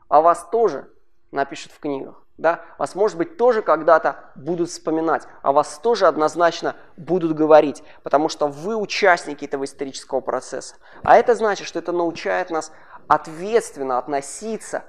о 0.09 0.23
вас 0.23 0.49
тоже 0.51 0.91
напишут 1.33 1.73
в 1.73 1.81
книгах. 1.81 2.25
Да? 2.39 2.65
Вас, 2.79 2.95
может 2.95 3.19
быть, 3.19 3.37
тоже 3.37 3.61
когда-то 3.61 4.31
будут 4.37 4.71
вспоминать, 4.71 5.29
о 5.43 5.53
вас 5.53 5.79
тоже 5.81 6.07
однозначно 6.07 6.77
будут 6.97 7.35
говорить, 7.35 7.83
потому 8.03 8.31
что 8.31 8.49
вы 8.49 8.75
участники 8.75 9.45
этого 9.45 9.65
исторического 9.65 10.23
процесса. 10.23 10.77
А 11.03 11.19
это 11.19 11.35
значит, 11.35 11.67
что 11.67 11.79
это 11.79 11.93
научает 11.93 12.49
нас 12.49 12.73
ответственно 13.07 13.99
относиться 13.99 14.85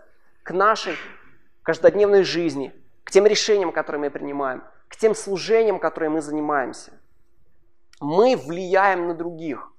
к 0.48 0.52
нашей 0.52 0.96
каждодневной 1.62 2.24
жизни, 2.24 2.74
к 3.04 3.12
тем 3.12 3.28
решениям, 3.28 3.74
которые 3.74 4.00
мы 4.00 4.10
принимаем, 4.10 4.64
к 4.88 4.96
тем 4.96 5.14
служениям, 5.14 5.78
которые 5.78 6.10
мы 6.10 6.22
занимаемся. 6.22 6.94
Мы 8.00 8.38
влияем 8.38 9.08
на 9.08 9.14
других– 9.14 9.74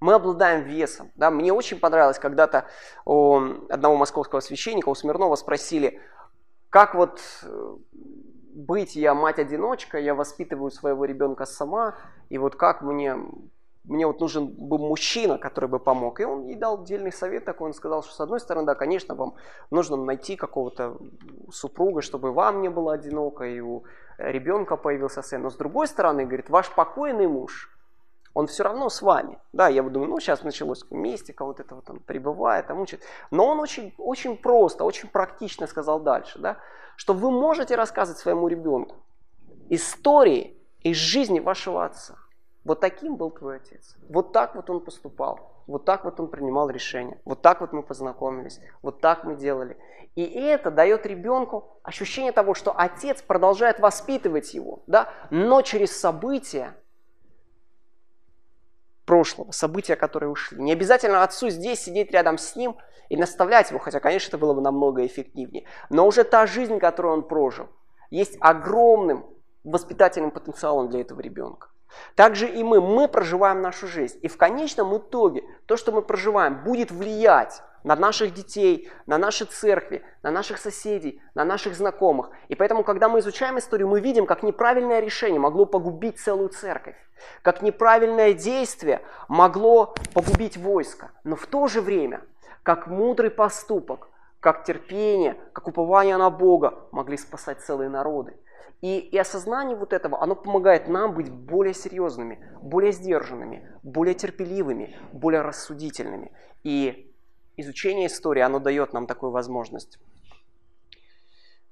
мы 0.00 0.14
обладаем 0.14 0.62
весом. 0.62 1.12
Да? 1.14 1.30
Мне 1.30 1.52
очень 1.52 1.78
понравилось, 1.78 2.18
когда-то 2.18 2.64
у 3.04 3.36
одного 3.68 3.96
московского 3.96 4.40
священника, 4.40 4.88
у 4.88 4.94
Смирнова 4.94 5.36
спросили, 5.36 6.00
как 6.70 6.94
вот 6.94 7.20
э, 7.42 7.76
быть, 8.54 8.96
я 8.96 9.12
мать-одиночка, 9.12 9.98
я 9.98 10.14
воспитываю 10.14 10.70
своего 10.70 11.04
ребенка 11.04 11.44
сама, 11.44 11.96
и 12.30 12.38
вот 12.38 12.56
как 12.56 12.80
мне 12.80 13.14
мне 13.84 14.06
вот 14.06 14.20
нужен 14.20 14.46
был 14.46 14.78
мужчина, 14.78 15.38
который 15.38 15.68
бы 15.68 15.78
помог. 15.78 16.20
И 16.20 16.24
он 16.24 16.44
ей 16.44 16.56
дал 16.56 16.80
отдельный 16.80 17.12
совет 17.12 17.44
такой, 17.44 17.68
он 17.68 17.74
сказал, 17.74 18.02
что 18.02 18.14
с 18.14 18.20
одной 18.20 18.40
стороны, 18.40 18.66
да, 18.66 18.74
конечно, 18.74 19.14
вам 19.14 19.34
нужно 19.70 19.96
найти 19.96 20.36
какого-то 20.36 20.98
супруга, 21.50 22.02
чтобы 22.02 22.32
вам 22.32 22.60
не 22.60 22.68
было 22.68 22.92
одиноко, 22.94 23.44
и 23.44 23.60
у 23.60 23.84
ребенка 24.18 24.76
появился 24.76 25.22
сын. 25.22 25.42
Но 25.42 25.50
с 25.50 25.56
другой 25.56 25.86
стороны, 25.86 26.26
говорит, 26.26 26.50
ваш 26.50 26.70
покойный 26.74 27.26
муж, 27.26 27.70
он 28.34 28.46
все 28.46 28.62
равно 28.62 28.88
с 28.88 29.02
вами. 29.02 29.38
Да, 29.52 29.68
я 29.68 29.82
думаю, 29.82 30.10
ну 30.10 30.20
сейчас 30.20 30.44
началось 30.44 30.84
вместе, 30.90 31.32
кого-то 31.32 31.62
этого 31.62 31.82
там 31.82 31.98
прибывает, 32.00 32.66
там 32.66 32.80
учит. 32.80 33.02
Но 33.30 33.46
он 33.46 33.60
очень, 33.60 33.94
очень 33.98 34.36
просто, 34.36 34.84
очень 34.84 35.08
практично 35.08 35.66
сказал 35.66 36.00
дальше, 36.00 36.38
да, 36.38 36.58
что 36.96 37.14
вы 37.14 37.30
можете 37.30 37.76
рассказывать 37.76 38.20
своему 38.20 38.46
ребенку 38.46 38.96
истории 39.70 40.56
из 40.82 40.96
жизни 40.96 41.40
вашего 41.40 41.84
отца. 41.84 42.16
Вот 42.64 42.80
таким 42.80 43.16
был 43.16 43.30
твой 43.30 43.56
отец. 43.56 43.96
Вот 44.08 44.32
так 44.32 44.54
вот 44.54 44.68
он 44.68 44.80
поступал. 44.80 45.50
Вот 45.66 45.84
так 45.84 46.04
вот 46.04 46.20
он 46.20 46.28
принимал 46.28 46.68
решения. 46.68 47.20
Вот 47.24 47.42
так 47.42 47.60
вот 47.60 47.72
мы 47.72 47.82
познакомились. 47.82 48.60
Вот 48.82 49.00
так 49.00 49.24
мы 49.24 49.36
делали. 49.36 49.78
И 50.14 50.24
это 50.24 50.70
дает 50.70 51.06
ребенку 51.06 51.78
ощущение 51.82 52.32
того, 52.32 52.54
что 52.54 52.74
отец 52.76 53.22
продолжает 53.22 53.78
воспитывать 53.78 54.52
его, 54.54 54.82
да, 54.86 55.08
но 55.30 55.62
через 55.62 55.98
события 55.98 56.74
прошлого, 59.06 59.52
события, 59.52 59.96
которые 59.96 60.30
ушли. 60.30 60.60
Не 60.60 60.72
обязательно 60.72 61.22
отцу 61.22 61.48
здесь 61.48 61.80
сидеть 61.80 62.10
рядом 62.10 62.38
с 62.38 62.56
ним 62.56 62.76
и 63.08 63.16
наставлять 63.16 63.70
его, 63.70 63.78
хотя, 63.78 64.00
конечно, 64.00 64.28
это 64.28 64.38
было 64.38 64.52
бы 64.52 64.60
намного 64.60 65.06
эффективнее. 65.06 65.64
Но 65.88 66.06
уже 66.06 66.24
та 66.24 66.46
жизнь, 66.46 66.78
которую 66.78 67.14
он 67.14 67.22
прожил, 67.22 67.68
есть 68.10 68.36
огромным 68.40 69.26
воспитательным 69.64 70.30
потенциалом 70.30 70.90
для 70.90 71.00
этого 71.00 71.20
ребенка. 71.20 71.68
Также 72.14 72.48
и 72.48 72.62
мы, 72.62 72.80
мы 72.80 73.08
проживаем 73.08 73.62
нашу 73.62 73.86
жизнь. 73.86 74.18
И 74.22 74.28
в 74.28 74.36
конечном 74.36 74.96
итоге 74.96 75.42
то, 75.66 75.76
что 75.76 75.92
мы 75.92 76.02
проживаем, 76.02 76.62
будет 76.64 76.90
влиять 76.90 77.62
на 77.82 77.96
наших 77.96 78.34
детей, 78.34 78.90
на 79.06 79.18
наши 79.18 79.44
церкви, 79.44 80.04
на 80.22 80.30
наших 80.30 80.58
соседей, 80.58 81.22
на 81.34 81.44
наших 81.44 81.74
знакомых. 81.74 82.30
И 82.48 82.54
поэтому, 82.54 82.84
когда 82.84 83.08
мы 83.08 83.20
изучаем 83.20 83.58
историю, 83.58 83.88
мы 83.88 84.00
видим, 84.00 84.26
как 84.26 84.42
неправильное 84.42 85.00
решение 85.00 85.40
могло 85.40 85.64
погубить 85.64 86.18
целую 86.18 86.50
церковь, 86.50 86.96
как 87.42 87.62
неправильное 87.62 88.32
действие 88.32 89.00
могло 89.28 89.94
погубить 90.12 90.56
войско. 90.56 91.10
Но 91.24 91.36
в 91.36 91.46
то 91.46 91.68
же 91.68 91.80
время, 91.80 92.20
как 92.62 92.86
мудрый 92.86 93.30
поступок, 93.30 94.08
как 94.40 94.64
терпение, 94.64 95.38
как 95.52 95.68
упование 95.68 96.16
на 96.16 96.30
Бога 96.30 96.86
могли 96.92 97.16
спасать 97.16 97.60
целые 97.60 97.90
народы. 97.90 98.36
И, 98.80 98.98
и 98.98 99.18
осознание 99.18 99.76
вот 99.76 99.92
этого, 99.92 100.22
оно 100.22 100.34
помогает 100.34 100.88
нам 100.88 101.14
быть 101.14 101.30
более 101.30 101.74
серьезными, 101.74 102.42
более 102.62 102.92
сдержанными, 102.92 103.68
более 103.82 104.14
терпеливыми, 104.14 104.96
более 105.12 105.42
рассудительными. 105.42 106.32
И 106.62 107.12
изучение 107.56 108.06
истории, 108.06 108.40
оно 108.40 108.58
дает 108.58 108.92
нам 108.92 109.06
такую 109.06 109.32
возможность. 109.32 109.98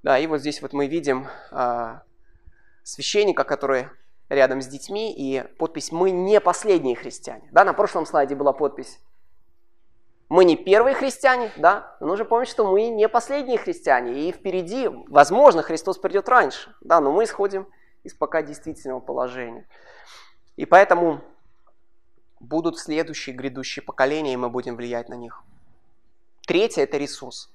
Да, 0.03 0.19
и 0.19 0.27
вот 0.27 0.41
здесь 0.41 0.63
вот 0.63 0.73
мы 0.73 0.87
видим 0.87 1.27
а, 1.51 2.03
священника, 2.83 3.45
который 3.45 3.89
рядом 4.29 4.61
с 4.61 4.67
детьми, 4.67 5.13
и 5.13 5.43
подпись 5.59 5.91
«Мы 5.91 6.11
не 6.11 6.41
последние 6.41 6.95
христиане». 6.95 7.49
Да, 7.53 7.65
на 7.65 7.73
прошлом 7.73 8.07
слайде 8.07 8.35
была 8.35 8.53
подпись 8.53 9.01
мы 10.29 10.45
не 10.45 10.57
первые 10.57 10.95
христиане, 10.95 11.51
да, 11.57 11.97
но 12.01 12.09
нужно 12.09 12.25
помнить, 12.25 12.49
что 12.49 12.71
мы 12.71 12.89
не 12.89 13.09
последние 13.09 13.59
христиане, 13.59 14.29
и 14.29 14.33
впереди, 14.33 14.89
возможно, 15.09 15.63
Христос 15.63 15.99
придет 15.99 16.29
раньше, 16.29 16.75
да, 16.83 17.01
но 17.01 17.13
мы 17.13 17.25
исходим 17.25 17.67
из 18.05 18.15
пока 18.15 18.43
действительного 18.43 19.01
положения. 19.01 19.67
И 20.57 20.67
поэтому 20.67 21.23
будут 22.41 22.79
следующие 22.79 23.35
грядущие 23.35 23.83
поколения, 23.83 24.35
и 24.35 24.37
мы 24.37 24.51
будем 24.51 24.77
влиять 24.77 25.09
на 25.09 25.15
них. 25.15 25.43
Третье– 26.47 26.83
это 26.85 26.99
ресурс. 26.99 27.51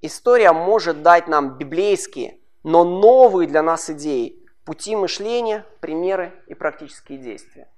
История 0.00 0.52
может 0.52 1.02
дать 1.02 1.28
нам 1.28 1.58
библейские, 1.58 2.38
но 2.64 2.84
новые 2.84 3.48
для 3.48 3.62
нас 3.62 3.90
идеи, 3.90 4.38
пути 4.64 4.96
мышления, 4.96 5.66
примеры 5.80 6.32
и 6.46 6.54
практические 6.54 7.18
действия. 7.18 7.68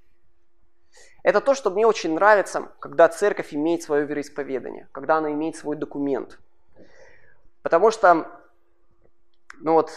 Это 1.24 1.40
то, 1.40 1.54
что 1.54 1.70
мне 1.70 1.86
очень 1.86 2.14
нравится, 2.14 2.70
когда 2.80 3.08
церковь 3.08 3.54
имеет 3.54 3.82
свое 3.82 4.04
вероисповедание, 4.04 4.88
когда 4.92 5.16
она 5.16 5.32
имеет 5.32 5.56
свой 5.56 5.74
документ. 5.74 6.38
Потому 7.62 7.90
что, 7.90 8.30
ну 9.58 9.72
вот, 9.72 9.90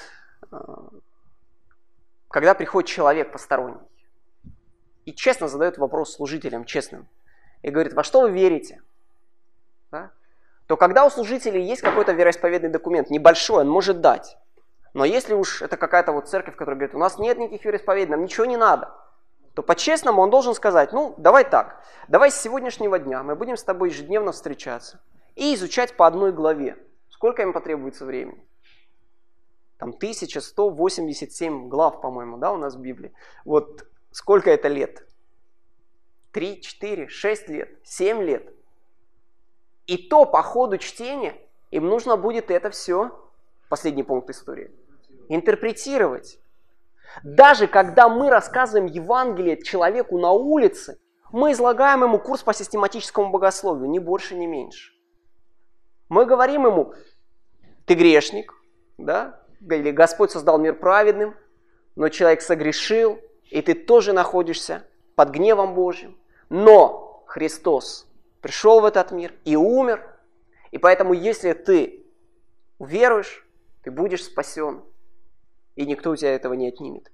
э, 0.54 0.58
когда 2.30 2.54
приходит 2.54 2.90
человек 2.90 3.34
посторонний 3.34 3.82
и 5.04 5.14
честно 5.14 5.50
задает 5.50 5.78
вопрос 5.78 6.16
служителям, 6.16 6.64
честным, 6.64 7.10
и 7.62 7.72
говорит, 7.72 7.92
во 7.92 8.04
что 8.04 8.22
вы 8.22 8.32
верите? 8.32 8.82
Да? 9.92 10.12
То 10.66 10.78
когда 10.78 11.06
у 11.06 11.10
служителей 11.10 11.62
есть 11.62 11.82
какой-то 11.82 12.14
вероисповедный 12.14 12.70
документ, 12.70 13.10
небольшой, 13.10 13.64
он 13.64 13.70
может 13.70 14.00
дать. 14.00 14.38
Но 14.94 15.04
если 15.04 15.34
уж 15.34 15.62
это 15.62 15.76
какая-то 15.76 16.14
вот 16.14 16.30
церковь, 16.30 16.56
которая 16.56 16.78
говорит, 16.78 16.96
у 16.96 17.00
нас 17.00 17.20
нет 17.20 17.38
никаких 17.38 17.66
вероисповеданий, 17.66 18.12
нам 18.12 18.24
ничего 18.24 18.46
не 18.46 18.56
надо– 18.56 18.96
то 19.58 19.64
по-честному 19.64 20.22
он 20.22 20.30
должен 20.30 20.54
сказать, 20.54 20.94
ну, 20.94 21.16
давай 21.18 21.44
так, 21.44 21.84
давай 22.08 22.30
с 22.30 22.40
сегодняшнего 22.40 23.00
дня 23.00 23.24
мы 23.24 23.36
будем 23.36 23.58
с 23.58 23.64
тобой 23.64 23.90
ежедневно 23.90 24.32
встречаться 24.32 25.02
и 25.34 25.56
изучать 25.56 25.98
по 25.98 26.06
одной 26.06 26.32
главе. 26.32 26.78
Сколько 27.10 27.42
им 27.42 27.54
потребуется 27.54 28.06
времени? 28.06 28.46
Там 29.80 29.96
1187 29.96 31.70
глав, 31.70 32.02
по-моему, 32.02 32.38
да, 32.38 32.52
у 32.52 32.58
нас 32.58 32.76
в 32.76 32.80
Библии. 32.80 33.12
Вот 33.46 33.88
сколько 34.12 34.52
это 34.52 34.68
лет? 34.68 35.08
3, 36.34 36.62
4, 36.62 37.08
6 37.08 37.50
лет, 37.50 37.80
7 37.84 38.22
лет. 38.22 38.54
И 39.88 39.98
то 39.98 40.26
по 40.28 40.44
ходу 40.44 40.78
чтения 40.78 41.36
им 41.72 41.88
нужно 41.88 42.16
будет 42.16 42.52
это 42.52 42.70
все, 42.70 43.10
последний 43.70 44.04
пункт 44.04 44.30
истории, 44.30 44.70
интерпретировать. 45.30 46.38
Даже 47.24 47.68
когда 47.68 48.10
мы 48.10 48.30
рассказываем 48.30 48.88
Евангелие 48.88 49.62
человеку 49.62 50.18
на 50.18 50.32
улице, 50.32 51.00
мы 51.32 51.52
излагаем 51.52 52.04
ему 52.04 52.20
курс 52.20 52.44
по 52.44 52.54
систематическому 52.54 53.32
богословию, 53.32 53.90
ни 53.90 54.00
больше, 54.00 54.36
ни 54.36 54.46
меньше. 54.46 54.94
Мы 56.10 56.26
говорим 56.26 56.66
ему, 56.66 56.94
ты 57.86 57.96
грешник, 57.96 58.54
да? 58.98 59.42
или 59.60 59.92
Господь 59.92 60.32
создал 60.32 60.58
мир 60.58 60.76
праведным, 60.76 61.36
но 61.96 62.10
человек 62.10 62.42
согрешил, 62.42 63.20
и 63.50 63.62
ты 63.62 63.74
тоже 63.74 64.14
находишься 64.14 64.88
под 65.16 65.30
гневом 65.32 65.74
Божьим. 65.74 66.18
Но 66.50 67.24
Христос 67.28 68.08
пришел 68.42 68.80
в 68.80 68.86
этот 68.86 69.12
мир 69.12 69.34
и 69.44 69.56
умер, 69.56 70.08
и 70.72 70.78
поэтому 70.78 71.14
если 71.14 71.54
ты 71.54 72.06
веруешь, 72.80 73.46
ты 73.84 73.92
будешь 73.92 74.24
спасен 74.24 74.84
и 75.78 75.86
никто 75.86 76.12
у 76.12 76.16
тебя 76.16 76.36
этого 76.36 76.54
не 76.54 76.68
отнимет. 76.68 77.10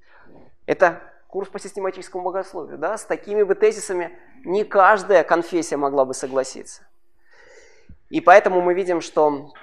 Это 0.65 1.01
курс 1.27 1.49
по 1.49 1.59
систематическому 1.59 2.23
богословию. 2.23 2.77
Да? 2.77 2.97
С 2.97 3.05
такими 3.05 3.43
бы 3.43 3.55
тезисами 3.55 4.17
не 4.45 4.63
каждая 4.63 5.23
конфессия 5.23 5.77
могла 5.77 6.05
бы 6.05 6.13
согласиться. 6.13 6.83
И 8.09 8.21
поэтому 8.21 8.61
мы 8.61 8.73
видим, 8.73 9.01
что 9.01 9.53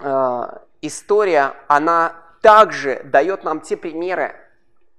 э, 0.00 0.42
история, 0.80 1.52
она 1.68 2.16
также 2.40 3.02
дает 3.04 3.44
нам 3.44 3.60
те 3.60 3.76
примеры, 3.76 4.34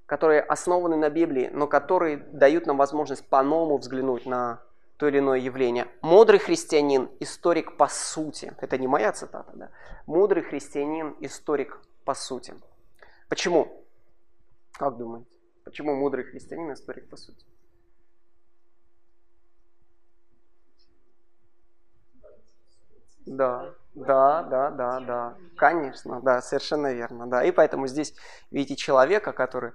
которые 0.06 0.42
основаны 0.42 0.98
на 0.98 1.10
Библии, 1.10 1.50
но 1.52 1.66
которые 1.66 2.18
дают 2.18 2.68
нам 2.68 2.78
возможность 2.78 3.28
по-новому 3.28 3.78
взглянуть 3.78 4.26
на 4.26 4.62
то 4.98 5.08
или 5.08 5.18
иное 5.18 5.40
явление. 5.40 5.88
Мудрый 6.02 6.38
христианин, 6.38 7.10
историк 7.20 7.76
по 7.76 7.88
сути. 7.88 8.54
Это 8.62 8.78
не 8.78 8.88
моя 8.88 9.12
цитата, 9.14 9.52
да? 9.56 9.70
Мудрый 10.06 10.44
христианин, 10.44 11.16
историк 11.22 11.80
по 12.06 12.14
сути. 12.14 12.54
Почему? 13.32 13.86
Как 14.74 14.98
думаете? 14.98 15.32
Почему 15.64 15.96
мудрый 15.96 16.26
христианин 16.26 16.74
историк 16.74 17.10
по 17.10 17.16
сути? 17.16 17.46
Да, 23.26 23.74
да, 23.96 24.44
да, 24.44 24.70
да, 24.72 25.00
да, 25.00 25.38
конечно, 25.56 26.20
да, 26.20 26.42
совершенно 26.42 26.92
верно, 26.92 27.26
да. 27.26 27.46
И 27.46 27.52
поэтому 27.52 27.88
здесь 27.88 28.14
видите 28.52 28.76
человека, 28.76 29.32
который 29.32 29.72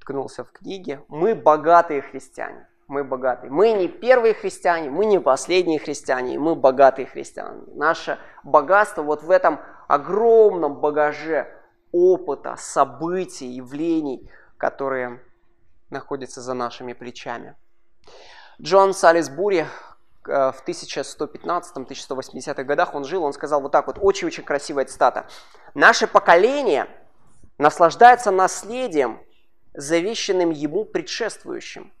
ткнулся 0.00 0.42
в 0.42 0.50
книге. 0.50 1.04
Мы 1.06 1.36
богатые 1.36 2.02
христиане, 2.02 2.66
мы 2.88 3.04
богатые. 3.04 3.52
Мы 3.52 3.70
не 3.70 3.86
первые 3.86 4.34
христиане, 4.34 4.90
мы 4.90 5.04
не 5.06 5.20
последние 5.20 5.78
христиане, 5.78 6.40
мы 6.40 6.56
богатые 6.56 7.06
христиане. 7.06 7.62
Наше 7.68 8.18
богатство 8.42 9.02
вот 9.04 9.22
в 9.22 9.30
этом 9.30 9.60
огромном 9.86 10.80
багаже 10.80 11.59
опыта, 11.92 12.56
событий, 12.56 13.46
явлений, 13.46 14.30
которые 14.56 15.22
находятся 15.90 16.40
за 16.40 16.54
нашими 16.54 16.92
плечами. 16.92 17.56
Джон 18.60 18.94
Салисбури 18.94 19.60
э, 19.60 19.66
в 20.24 20.62
1115-1180-х 20.66 22.64
годах 22.64 22.94
он 22.94 23.04
жил, 23.04 23.24
он 23.24 23.32
сказал 23.32 23.60
вот 23.60 23.72
так 23.72 23.86
вот, 23.86 23.98
очень-очень 24.00 24.44
красивая 24.44 24.84
цитата. 24.84 25.26
«Наше 25.74 26.06
поколение 26.06 26.86
наслаждается 27.58 28.30
наследием, 28.30 29.20
завещанным 29.74 30.50
ему 30.50 30.84
предшествующим. 30.84 31.92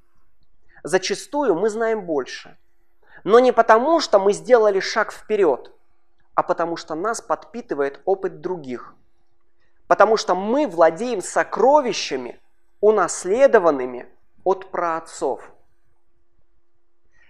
зачастую 0.82 1.54
мы 1.54 1.68
знаем 1.68 2.06
больше. 2.06 2.56
Но 3.24 3.38
не 3.38 3.52
потому, 3.52 4.00
что 4.00 4.18
мы 4.18 4.32
сделали 4.32 4.80
шаг 4.80 5.12
вперед, 5.12 5.70
а 6.34 6.42
потому 6.42 6.76
что 6.76 6.94
нас 6.94 7.20
подпитывает 7.20 8.00
опыт 8.06 8.40
других. 8.40 8.94
Потому 9.90 10.16
что 10.16 10.36
мы 10.36 10.68
владеем 10.68 11.20
сокровищами, 11.20 12.38
унаследованными 12.80 14.06
от 14.44 14.70
праотцов. 14.70 15.42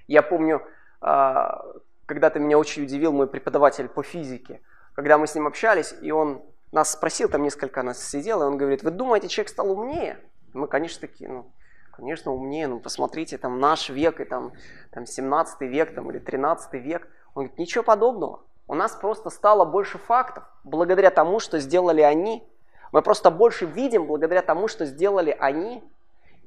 Я 0.06 0.20
помню, 0.20 0.61
а, 1.00 1.64
когда-то 2.04 2.38
меня 2.38 2.58
очень 2.58 2.82
удивил 2.82 3.12
мой 3.12 3.28
преподаватель 3.28 3.88
по 3.88 4.02
физике, 4.02 4.61
когда 4.92 5.16
мы 5.16 5.26
с 5.26 5.34
ним 5.34 5.46
общались, 5.46 5.94
и 6.02 6.11
он 6.11 6.42
нас 6.70 6.92
спросил, 6.92 7.30
там 7.30 7.44
несколько 7.44 7.82
нас 7.82 8.06
сидело, 8.06 8.42
и 8.42 8.48
он 8.48 8.58
говорит, 8.58 8.82
вы 8.82 8.90
думаете, 8.90 9.28
человек 9.28 9.48
стал 9.48 9.70
умнее? 9.70 10.18
Мы, 10.52 10.68
конечно, 10.68 11.00
такие, 11.00 11.30
ну, 11.30 11.50
конечно, 11.92 12.30
умнее, 12.30 12.66
ну, 12.66 12.78
посмотрите, 12.78 13.38
там, 13.38 13.58
наш 13.58 13.88
век, 13.88 14.20
и 14.20 14.26
там, 14.26 14.52
там 14.90 15.06
17 15.06 15.62
век, 15.62 15.94
там, 15.94 16.11
или 16.11 16.18
13 16.18 16.74
век. 16.74 17.08
Он 17.32 17.44
говорит, 17.44 17.58
ничего 17.58 17.82
подобного. 17.82 18.42
У 18.70 18.74
нас 18.74 18.92
просто 18.92 19.30
стало 19.30 19.64
больше 19.64 19.98
фактов, 19.98 20.44
благодаря 20.62 21.10
тому, 21.10 21.40
что 21.40 21.58
сделали 21.58 22.02
они. 22.02 22.48
Мы 22.92 23.02
просто 23.02 23.32
больше 23.32 23.66
видим, 23.66 24.06
благодаря 24.06 24.42
тому, 24.42 24.68
что 24.68 24.86
сделали 24.86 25.36
они. 25.40 25.82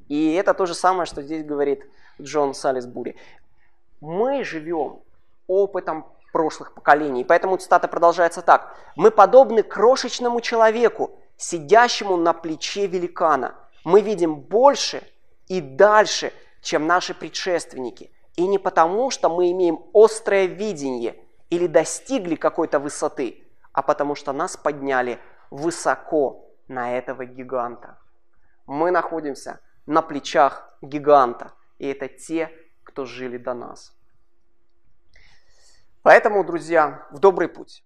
И 0.08 0.34
это 0.36 0.54
то 0.54 0.66
же 0.66 0.74
самое, 0.74 1.06
что 1.06 1.22
здесь 1.22 1.44
говорит 1.44 1.86
Джон 2.22 2.54
Салисбури. 2.54 3.18
Мы 4.00 4.46
живем 4.46 5.02
опытом 5.48 6.06
прошлых 6.32 6.74
поколений. 6.74 7.26
Поэтому 7.26 7.58
цитата 7.58 7.90
продолжается 7.90 8.42
так. 8.42 8.74
«Мы 8.96 9.12
подобны 9.12 9.62
крошечному 9.62 10.40
человеку, 10.40 11.12
сидящему 11.36 12.16
на 12.16 12.32
плече 12.32 12.88
великана. 12.88 13.54
Мы 13.84 14.00
видим 14.00 14.36
больше 14.36 15.04
и 15.50 15.60
дальше, 15.60 16.32
чем 16.62 16.88
наши 16.88 17.14
предшественники. 17.14 18.14
И 18.38 18.48
не 18.48 18.60
потому, 18.60 19.12
что 19.12 19.28
мы 19.28 19.52
имеем 19.52 19.82
острое 19.94 20.46
видение 20.46 21.18
или 21.50 21.68
достигли 21.68 22.36
какой-то 22.36 22.80
высоты, 22.80 23.48
а 23.72 23.82
потому 23.82 24.16
что 24.16 24.34
нас 24.34 24.58
подняли 24.58 25.20
высоко 25.50 26.50
на 26.68 26.98
этого 26.98 27.26
гиганта. 27.26 27.98
Мы 28.66 28.92
находимся 28.92 29.60
на 29.86 30.02
плечах 30.02 30.78
гиганта, 30.82 31.54
и 31.78 31.88
это 31.88 32.08
те, 32.08 32.52
кто 32.84 33.06
жили 33.06 33.38
до 33.38 33.54
нас. 33.54 33.96
Поэтому, 36.02 36.44
друзья, 36.44 37.08
в 37.12 37.20
добрый 37.20 37.48
путь. 37.48 37.84